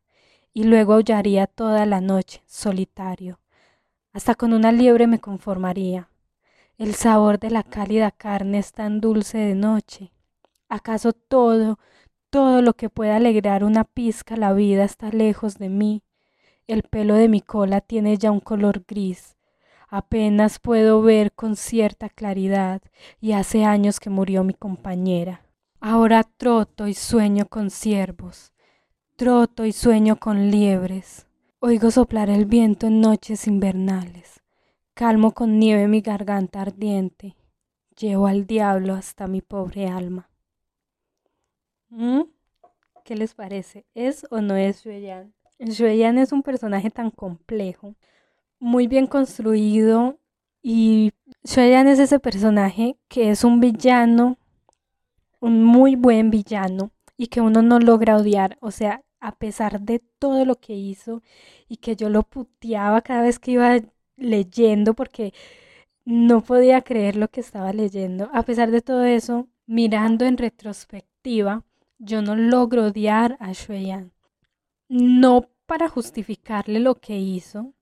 y 0.51 0.63
luego 0.63 0.93
aullaría 0.93 1.45
toda 1.45 1.85
la 1.85 2.01
noche, 2.01 2.41
solitario. 2.47 3.39
Hasta 4.13 4.33
con 4.33 4.51
una 4.51 4.71
liebre 4.71 5.05
me 5.05 5.19
conformaría. 5.19 6.09
El 6.79 6.95
sabor 6.95 7.37
de 7.37 7.51
la 7.51 7.61
cálida 7.61 8.09
carne 8.09 8.57
es 8.57 8.71
tan 8.71 8.99
dulce 8.99 9.37
de 9.37 9.53
noche. 9.53 10.11
¿Acaso 10.69 11.13
todo, 11.13 11.77
todo 12.31 12.61
lo 12.61 12.73
que 12.73 12.89
pueda 12.89 13.17
alegrar 13.17 13.63
una 13.63 13.83
pizca 13.83 14.37
la 14.37 14.53
vida 14.53 14.85
está 14.85 15.09
lejos 15.09 15.59
de 15.59 15.69
mí? 15.69 16.01
El 16.65 16.83
pelo 16.83 17.15
de 17.15 17.27
mi 17.27 17.41
cola 17.41 17.81
tiene 17.81 18.17
ya 18.17 18.31
un 18.31 18.39
color 18.39 18.85
gris. 18.87 19.35
Apenas 19.89 20.57
puedo 20.57 21.01
ver 21.01 21.33
con 21.33 21.57
cierta 21.57 22.07
claridad 22.07 22.81
y 23.19 23.33
hace 23.33 23.65
años 23.65 23.99
que 23.99 24.09
murió 24.09 24.45
mi 24.45 24.53
compañera. 24.53 25.41
Ahora 25.81 26.23
troto 26.23 26.87
y 26.87 26.93
sueño 26.93 27.47
con 27.47 27.69
ciervos. 27.69 28.53
Troto 29.17 29.65
y 29.65 29.73
sueño 29.73 30.15
con 30.15 30.49
liebres. 30.49 31.27
Oigo 31.59 31.91
soplar 31.91 32.29
el 32.29 32.45
viento 32.45 32.87
en 32.87 33.01
noches 33.01 33.45
invernales. 33.45 34.41
Calmo 34.93 35.33
con 35.33 35.59
nieve 35.59 35.89
mi 35.89 35.99
garganta 35.99 36.61
ardiente. 36.61 37.35
llevo 37.97 38.27
al 38.27 38.47
diablo 38.47 38.95
hasta 38.95 39.27
mi 39.27 39.41
pobre 39.41 39.87
alma. 39.87 40.30
¿Mm? 41.91 42.21
¿Qué 43.03 43.15
les 43.15 43.33
parece? 43.35 43.85
¿Es 43.93 44.25
o 44.31 44.39
no 44.41 44.55
es 44.55 44.83
Shueyan? 44.83 45.33
Shueyan 45.59 46.17
es 46.17 46.31
un 46.31 46.41
personaje 46.41 46.89
tan 46.89 47.11
complejo, 47.11 47.95
muy 48.59 48.87
bien 48.87 49.07
construido 49.07 50.17
y 50.63 51.11
Shueyan 51.43 51.87
es 51.87 51.99
ese 51.99 52.19
personaje 52.19 52.97
que 53.09 53.29
es 53.31 53.43
un 53.43 53.59
villano, 53.59 54.37
un 55.41 55.63
muy 55.65 55.95
buen 55.95 56.31
villano 56.31 56.91
y 57.17 57.27
que 57.27 57.41
uno 57.41 57.61
no 57.61 57.79
logra 57.79 58.15
odiar. 58.15 58.57
O 58.61 58.71
sea, 58.71 59.03
a 59.19 59.35
pesar 59.35 59.81
de 59.81 59.99
todo 60.19 60.45
lo 60.45 60.55
que 60.55 60.73
hizo 60.73 61.21
y 61.67 61.77
que 61.77 61.95
yo 61.97 62.09
lo 62.09 62.23
puteaba 62.23 63.01
cada 63.01 63.23
vez 63.23 63.37
que 63.37 63.51
iba 63.51 63.79
leyendo 64.15 64.93
porque 64.93 65.33
no 66.05 66.41
podía 66.43 66.81
creer 66.81 67.17
lo 67.17 67.27
que 67.29 67.41
estaba 67.41 67.73
leyendo. 67.73 68.29
A 68.33 68.43
pesar 68.43 68.71
de 68.71 68.81
todo 68.81 69.03
eso, 69.03 69.47
mirando 69.67 70.25
en 70.25 70.37
retrospectiva, 70.37 71.63
yo 72.01 72.21
no 72.21 72.35
logro 72.35 72.87
odiar 72.87 73.37
a 73.39 73.53
Shueyan. 73.53 74.11
No 74.89 75.49
para 75.67 75.87
justificarle 75.87 76.79
lo 76.79 76.95
que 76.95 77.17
hizo, 77.17 77.73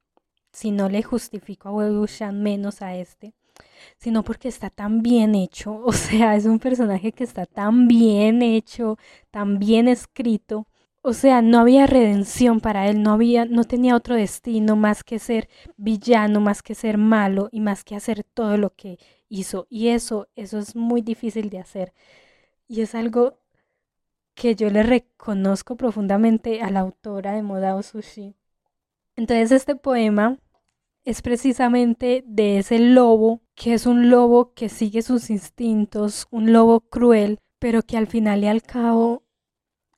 si 0.51 0.71
no 0.71 0.89
le 0.89 1.01
justifico 1.03 1.69
a 1.69 1.71
Wei 1.71 1.89
menos 2.34 2.82
a 2.82 2.95
este, 2.95 3.34
sino 3.97 4.23
porque 4.23 4.49
está 4.49 4.69
tan 4.69 5.01
bien 5.01 5.36
hecho, 5.36 5.73
o 5.86 5.93
sea, 5.93 6.36
es 6.36 6.45
un 6.45 6.60
personaje 6.60 7.12
que 7.13 7.23
está 7.23 7.45
tan 7.45 7.88
bien 7.88 8.41
hecho, 8.41 8.97
tan 9.32 9.58
bien 9.58 9.88
escrito, 9.88 10.67
o 11.01 11.13
sea, 11.13 11.41
no 11.41 11.60
había 11.60 11.88
redención 11.88 12.60
para 12.60 12.89
él, 12.89 13.01
no 13.01 13.13
había, 13.13 13.45
no 13.45 13.63
tenía 13.63 13.95
otro 13.95 14.15
destino 14.15 14.75
más 14.75 15.03
que 15.03 15.17
ser 15.17 15.47
villano, 15.77 16.41
más 16.41 16.62
que 16.62 16.75
ser 16.75 16.97
malo 16.97 17.47
y 17.53 17.62
más 17.62 17.86
que 17.86 17.95
hacer 17.95 18.25
todo 18.25 18.58
lo 18.58 18.75
que 18.75 18.97
hizo. 19.29 19.65
Y 19.69 19.89
eso, 19.89 20.27
eso 20.36 20.60
es 20.60 20.75
muy 20.75 21.01
difícil 21.01 21.49
de 21.49 21.60
hacer. 21.60 21.93
Y 22.67 22.82
es 22.82 22.95
algo 22.95 23.39
que 24.39 24.56
yo 24.56 24.69
le 24.69 24.84
reconozco 24.84 25.75
profundamente 25.75 26.62
a 26.62 26.71
la 26.71 26.80
autora 26.80 27.34
de 27.34 27.43
Modao 27.43 27.84
Sushi. 27.84 28.36
Entonces 29.17 29.52
este 29.52 29.75
poema 29.75 30.39
es 31.04 31.21
precisamente 31.21 32.23
de 32.25 32.60
ese 32.60 32.80
lobo, 32.80 33.41
que 33.54 33.73
es 33.73 33.86
un 33.86 34.10
lobo 34.10 34.54
que 34.54 34.69
sigue 34.69 35.02
sus 35.02 35.30
instintos, 35.30 36.25
un 36.32 36.54
lobo 36.54 36.80
cruel, 36.80 37.39
pero 37.60 37.82
que 37.82 37.97
al 37.97 38.08
final 38.08 38.41
y 38.45 38.47
al 38.47 38.63
cabo 38.63 39.23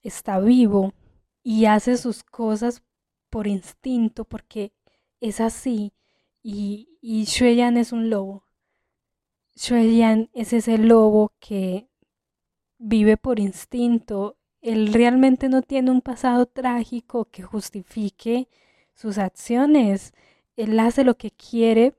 está 0.02 0.40
vivo 0.40 0.92
y 1.44 1.66
hace 1.66 1.96
sus 1.96 2.24
cosas 2.24 2.82
por 3.30 3.46
instinto, 3.46 4.26
porque 4.26 4.74
es 5.20 5.40
así. 5.40 5.94
Y, 6.42 6.98
y 7.00 7.26
Shueyan 7.26 7.78
es 7.78 7.92
un 7.92 8.10
lobo. 8.10 8.48
Shueyan 9.56 10.32
es 10.34 10.52
ese 10.52 10.80
lobo 10.80 11.32
que 11.40 11.91
vive 12.82 13.16
por 13.16 13.40
instinto. 13.40 14.38
Él 14.62 14.94
realmente 14.94 15.50
no 15.50 15.62
tiene 15.62 15.92
un 15.92 16.02
pasado 16.02 16.46
trágico 16.48 17.26
que 17.26 17.44
justifique 17.44 18.50
sus 18.94 19.18
acciones. 19.18 20.14
Él 20.58 20.80
hace 20.80 21.04
lo 21.04 21.16
que 21.16 21.32
quiere 21.32 21.96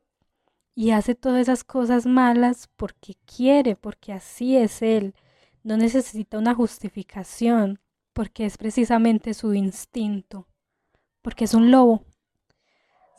y 0.74 0.90
hace 0.90 1.14
todas 1.14 1.40
esas 1.40 1.64
cosas 1.64 2.06
malas 2.06 2.68
porque 2.76 3.14
quiere, 3.24 3.76
porque 3.76 4.12
así 4.12 4.56
es 4.56 4.82
él. 4.82 5.14
No 5.62 5.76
necesita 5.76 6.38
una 6.38 6.54
justificación 6.54 7.80
porque 8.12 8.44
es 8.44 8.58
precisamente 8.58 9.34
su 9.34 9.54
instinto, 9.54 10.48
porque 11.22 11.44
es 11.44 11.54
un 11.54 11.70
lobo. 11.70 12.04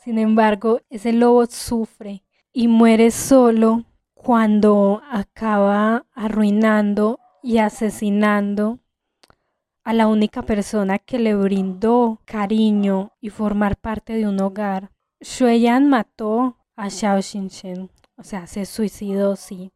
Sin 0.03 0.19
embargo, 0.19 0.81
ese 0.89 1.13
lobo 1.13 1.45
sufre 1.45 2.23
y 2.51 2.67
muere 2.67 3.09
solo 3.09 3.85
cuando 4.13 5.01
acaba 5.09 6.05
arruinando 6.13 7.19
y 7.43 7.57
asesinando 7.59 8.79
a 9.83 9.93
la 9.93 10.07
única 10.07 10.41
persona 10.43 10.97
que 10.97 11.19
le 11.19 11.35
brindó 11.35 12.21
cariño 12.25 13.11
y 13.19 13.29
formar 13.29 13.75
parte 13.77 14.13
de 14.13 14.27
un 14.27 14.41
hogar. 14.41 14.91
Shueyan 15.19 15.89
mató 15.89 16.57
a 16.75 16.89
Xiao 16.89 17.21
Xinchen, 17.21 17.91
o 18.15 18.23
sea, 18.23 18.47
se 18.47 18.65
suicidó, 18.65 19.35
sí, 19.35 19.73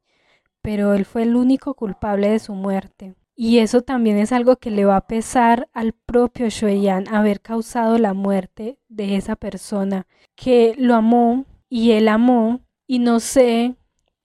pero 0.61 0.93
él 0.93 1.05
fue 1.05 1.23
el 1.23 1.35
único 1.35 1.73
culpable 1.73 2.29
de 2.29 2.39
su 2.39 2.53
muerte. 2.53 3.15
Y 3.35 3.59
eso 3.59 3.81
también 3.81 4.17
es 4.17 4.31
algo 4.31 4.55
que 4.55 4.71
le 4.71 4.85
va 4.85 4.95
a 4.95 5.07
pesar 5.07 5.69
al 5.73 5.93
propio 5.93 6.49
Shueyan 6.49 7.07
haber 7.13 7.41
causado 7.41 7.99
la 7.99 8.13
muerte 8.13 8.79
de 8.87 9.15
esa 9.15 9.35
persona 9.35 10.07
que 10.35 10.73
lo 10.77 10.95
amó 10.95 11.45
y 11.69 11.91
él 11.91 12.07
amó 12.07 12.61
y 12.87 12.99
no 12.99 13.19
sé 13.19 13.75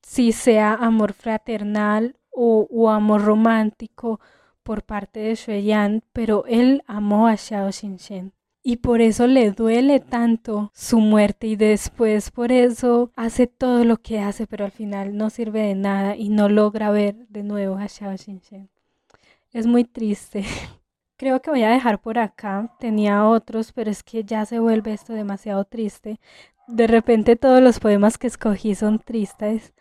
si 0.03 0.33
sea 0.33 0.75
amor 0.75 1.13
fraternal 1.13 2.17
o, 2.33 2.67
o 2.71 2.91
amor 2.91 3.23
romántico 3.23 4.21
por 4.63 4.83
parte 4.83 5.21
de 5.21 5.35
Shueyan, 5.35 6.03
pero 6.13 6.45
él 6.47 6.83
amó 6.87 7.27
a 7.27 7.37
Xiao 7.37 7.71
Xinchen 7.71 8.33
y 8.63 8.77
por 8.77 9.01
eso 9.01 9.27
le 9.27 9.51
duele 9.51 9.99
tanto 10.01 10.71
su 10.73 11.01
muerte 11.01 11.49
y 11.49 11.57
después 11.57 12.31
por 12.31 12.53
eso 12.53 13.11
hace 13.17 13.47
todo 13.47 13.85
lo 13.85 13.97
que 13.97 14.21
hace, 14.21 14.47
pero 14.47 14.65
al 14.65 14.71
final 14.71 15.17
no 15.17 15.31
sirve 15.31 15.63
de 15.63 15.75
nada 15.75 16.17
y 16.17 16.29
no 16.29 16.49
logra 16.49 16.91
ver 16.91 17.27
de 17.29 17.43
nuevo 17.43 17.77
a 17.77 17.89
Xiao 17.89 18.17
Xinchen. 18.17 18.71
Es 19.53 19.67
muy 19.67 19.85
triste. 19.85 20.45
Creo 21.17 21.43
que 21.43 21.51
voy 21.51 21.63
a 21.63 21.71
dejar 21.71 22.01
por 22.01 22.19
acá. 22.19 22.75
Tenía 22.79 23.27
otros, 23.27 23.73
pero 23.73 23.91
es 23.91 24.03
que 24.03 24.25
ya 24.25 24.47
se 24.47 24.59
vuelve 24.59 24.93
esto 24.93 25.13
demasiado 25.13 25.65
triste. 25.65 26.21
De 26.69 26.87
repente 26.87 27.37
todos 27.37 27.61
los 27.61 27.81
poemas 27.81 28.17
que 28.17 28.29
escogí 28.29 28.75
son 28.75 28.99
tristes 29.01 29.73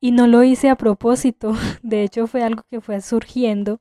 y 0.00 0.12
no 0.12 0.26
lo 0.26 0.42
hice 0.42 0.70
a 0.70 0.76
propósito. 0.76 1.52
De 1.82 2.02
hecho 2.02 2.26
fue 2.26 2.42
algo 2.42 2.64
que 2.70 2.80
fue 2.80 3.00
surgiendo. 3.00 3.80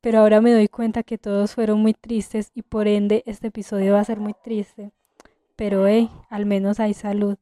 Pero 0.00 0.20
ahora 0.20 0.40
me 0.40 0.52
doy 0.52 0.68
cuenta 0.68 1.02
que 1.02 1.18
todos 1.18 1.54
fueron 1.54 1.80
muy 1.80 1.92
tristes 1.94 2.50
y 2.54 2.62
por 2.62 2.88
ende 2.88 3.22
este 3.26 3.48
episodio 3.48 3.94
va 3.94 4.00
a 4.00 4.04
ser 4.04 4.18
muy 4.18 4.34
triste. 4.34 4.92
Pero 5.56 5.86
hey, 5.86 6.10
al 6.30 6.46
menos 6.46 6.80
hay 6.80 6.94
salud. 6.94 7.36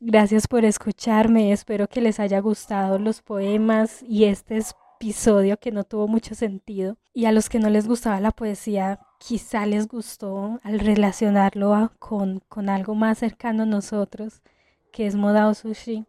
Gracias 0.00 0.46
por 0.46 0.64
escucharme. 0.64 1.52
Espero 1.52 1.88
que 1.88 2.00
les 2.00 2.20
haya 2.20 2.38
gustado 2.40 2.98
los 2.98 3.22
poemas 3.22 4.02
y 4.04 4.26
este 4.26 4.58
es 4.58 4.74
episodio 4.98 5.58
que 5.58 5.70
no 5.70 5.84
tuvo 5.84 6.08
mucho 6.08 6.34
sentido 6.34 6.96
y 7.14 7.26
a 7.26 7.32
los 7.32 7.48
que 7.48 7.60
no 7.60 7.70
les 7.70 7.86
gustaba 7.86 8.20
la 8.20 8.32
poesía 8.32 8.98
quizá 9.20 9.64
les 9.64 9.86
gustó 9.86 10.58
al 10.64 10.80
relacionarlo 10.80 11.92
con, 12.00 12.40
con 12.48 12.68
algo 12.68 12.96
más 12.96 13.18
cercano 13.18 13.62
a 13.62 13.66
nosotros 13.66 14.42
que 14.90 15.06
es 15.06 15.14
Modao 15.14 15.54
Sushi 15.54 16.04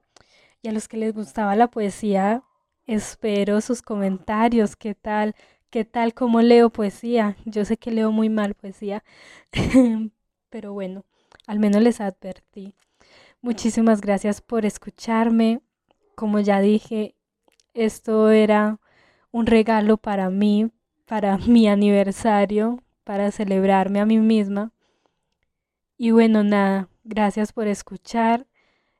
y 0.61 0.69
a 0.69 0.71
los 0.71 0.87
que 0.87 0.97
les 0.97 1.13
gustaba 1.13 1.55
la 1.55 1.67
poesía 1.67 2.43
espero 2.85 3.61
sus 3.61 3.81
comentarios 3.81 4.75
qué 4.75 4.95
tal 4.95 5.35
qué 5.69 5.85
tal 5.85 6.13
cómo 6.13 6.41
leo 6.41 6.69
poesía 6.69 7.35
yo 7.45 7.65
sé 7.65 7.77
que 7.77 7.91
leo 7.91 8.11
muy 8.11 8.29
mal 8.29 8.55
poesía 8.55 9.03
pero 10.49 10.73
bueno 10.73 11.05
al 11.47 11.59
menos 11.59 11.81
les 11.81 12.01
advertí 12.01 12.73
muchísimas 13.41 14.01
gracias 14.01 14.41
por 14.41 14.65
escucharme 14.65 15.61
como 16.15 16.39
ya 16.39 16.59
dije 16.59 17.15
esto 17.73 18.29
era 18.29 18.79
un 19.31 19.45
regalo 19.45 19.97
para 19.97 20.29
mí, 20.29 20.71
para 21.05 21.37
mi 21.47 21.67
aniversario, 21.67 22.83
para 23.03 23.31
celebrarme 23.31 23.99
a 23.99 24.05
mí 24.05 24.17
misma. 24.17 24.71
Y 25.97 26.11
bueno, 26.11 26.43
nada, 26.43 26.89
gracias 27.03 27.51
por 27.51 27.67
escuchar. 27.67 28.45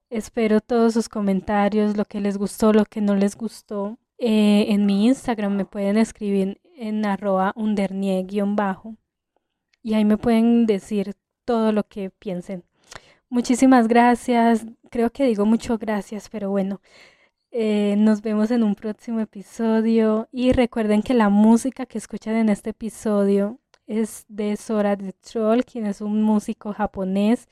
Espero 0.10 0.60
todos 0.60 0.94
sus 0.94 1.08
comentarios, 1.08 1.96
lo 1.96 2.06
que 2.06 2.20
les 2.20 2.38
gustó, 2.38 2.74
lo 2.74 2.86
que 2.86 3.00
no 3.00 3.16
les 3.16 3.36
gustó. 3.38 3.98
Eh, 4.18 4.66
en 4.70 4.86
mi 4.86 5.06
Instagram 5.06 5.56
me 5.56 5.66
pueden 5.66 5.98
escribir 5.98 6.60
en 6.76 7.06
arroba 7.06 7.54
undernie-bajo 7.56 8.96
y 9.84 9.94
ahí 9.94 10.06
me 10.06 10.18
pueden 10.18 10.66
decir 10.66 11.14
todo 11.46 11.72
lo 11.72 11.84
que 11.88 12.10
piensen. 12.10 12.64
Muchísimas 13.30 13.88
gracias. 13.88 14.66
Creo 14.90 15.12
que 15.12 15.26
digo 15.26 15.46
mucho 15.46 15.78
gracias, 15.78 16.30
pero 16.30 16.50
bueno, 16.50 16.82
eh, 17.52 17.96
nos 17.98 18.22
vemos 18.22 18.52
en 18.52 18.64
un 18.64 18.76
próximo 18.76 19.20
episodio 19.20 20.28
y 20.32 20.52
recuerden 20.54 21.04
que 21.04 21.14
la 21.14 21.30
música 21.30 21.86
que 21.86 21.98
escuchan 22.00 22.36
en 22.36 22.50
este 22.50 22.72
episodio 22.72 23.60
es 23.88 24.26
de 24.28 24.58
Sora 24.58 24.96
de 24.96 25.14
Troll, 25.14 25.64
quien 25.64 25.86
es 25.86 26.02
un 26.02 26.24
músico 26.24 26.74
japonés 26.74 27.48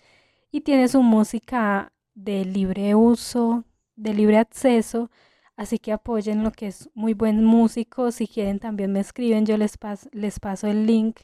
y 0.51 0.61
tiene 0.61 0.87
su 0.87 1.01
música 1.03 1.91
de 2.17 2.45
libre 2.45 2.95
uso, 2.95 3.63
de 3.95 4.13
libre 4.13 4.37
acceso, 4.39 5.11
así 5.55 5.79
que 5.79 5.93
apoyen 5.93 6.43
lo 6.43 6.51
que 6.51 6.67
es 6.67 6.89
muy 6.95 7.13
buen 7.13 7.43
músico. 7.45 8.11
Si 8.11 8.27
quieren 8.27 8.59
también 8.59 8.91
me 8.91 8.99
escriben, 9.01 9.45
yo 9.45 9.57
les, 9.57 9.77
les 10.11 10.39
paso 10.39 10.67
el 10.67 10.85
link. 10.87 11.19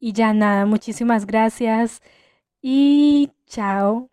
Y 0.00 0.12
ya 0.12 0.34
nada, 0.34 0.66
muchísimas 0.66 1.26
gracias 1.26 2.00
y 2.62 3.32
chao. 3.46 4.11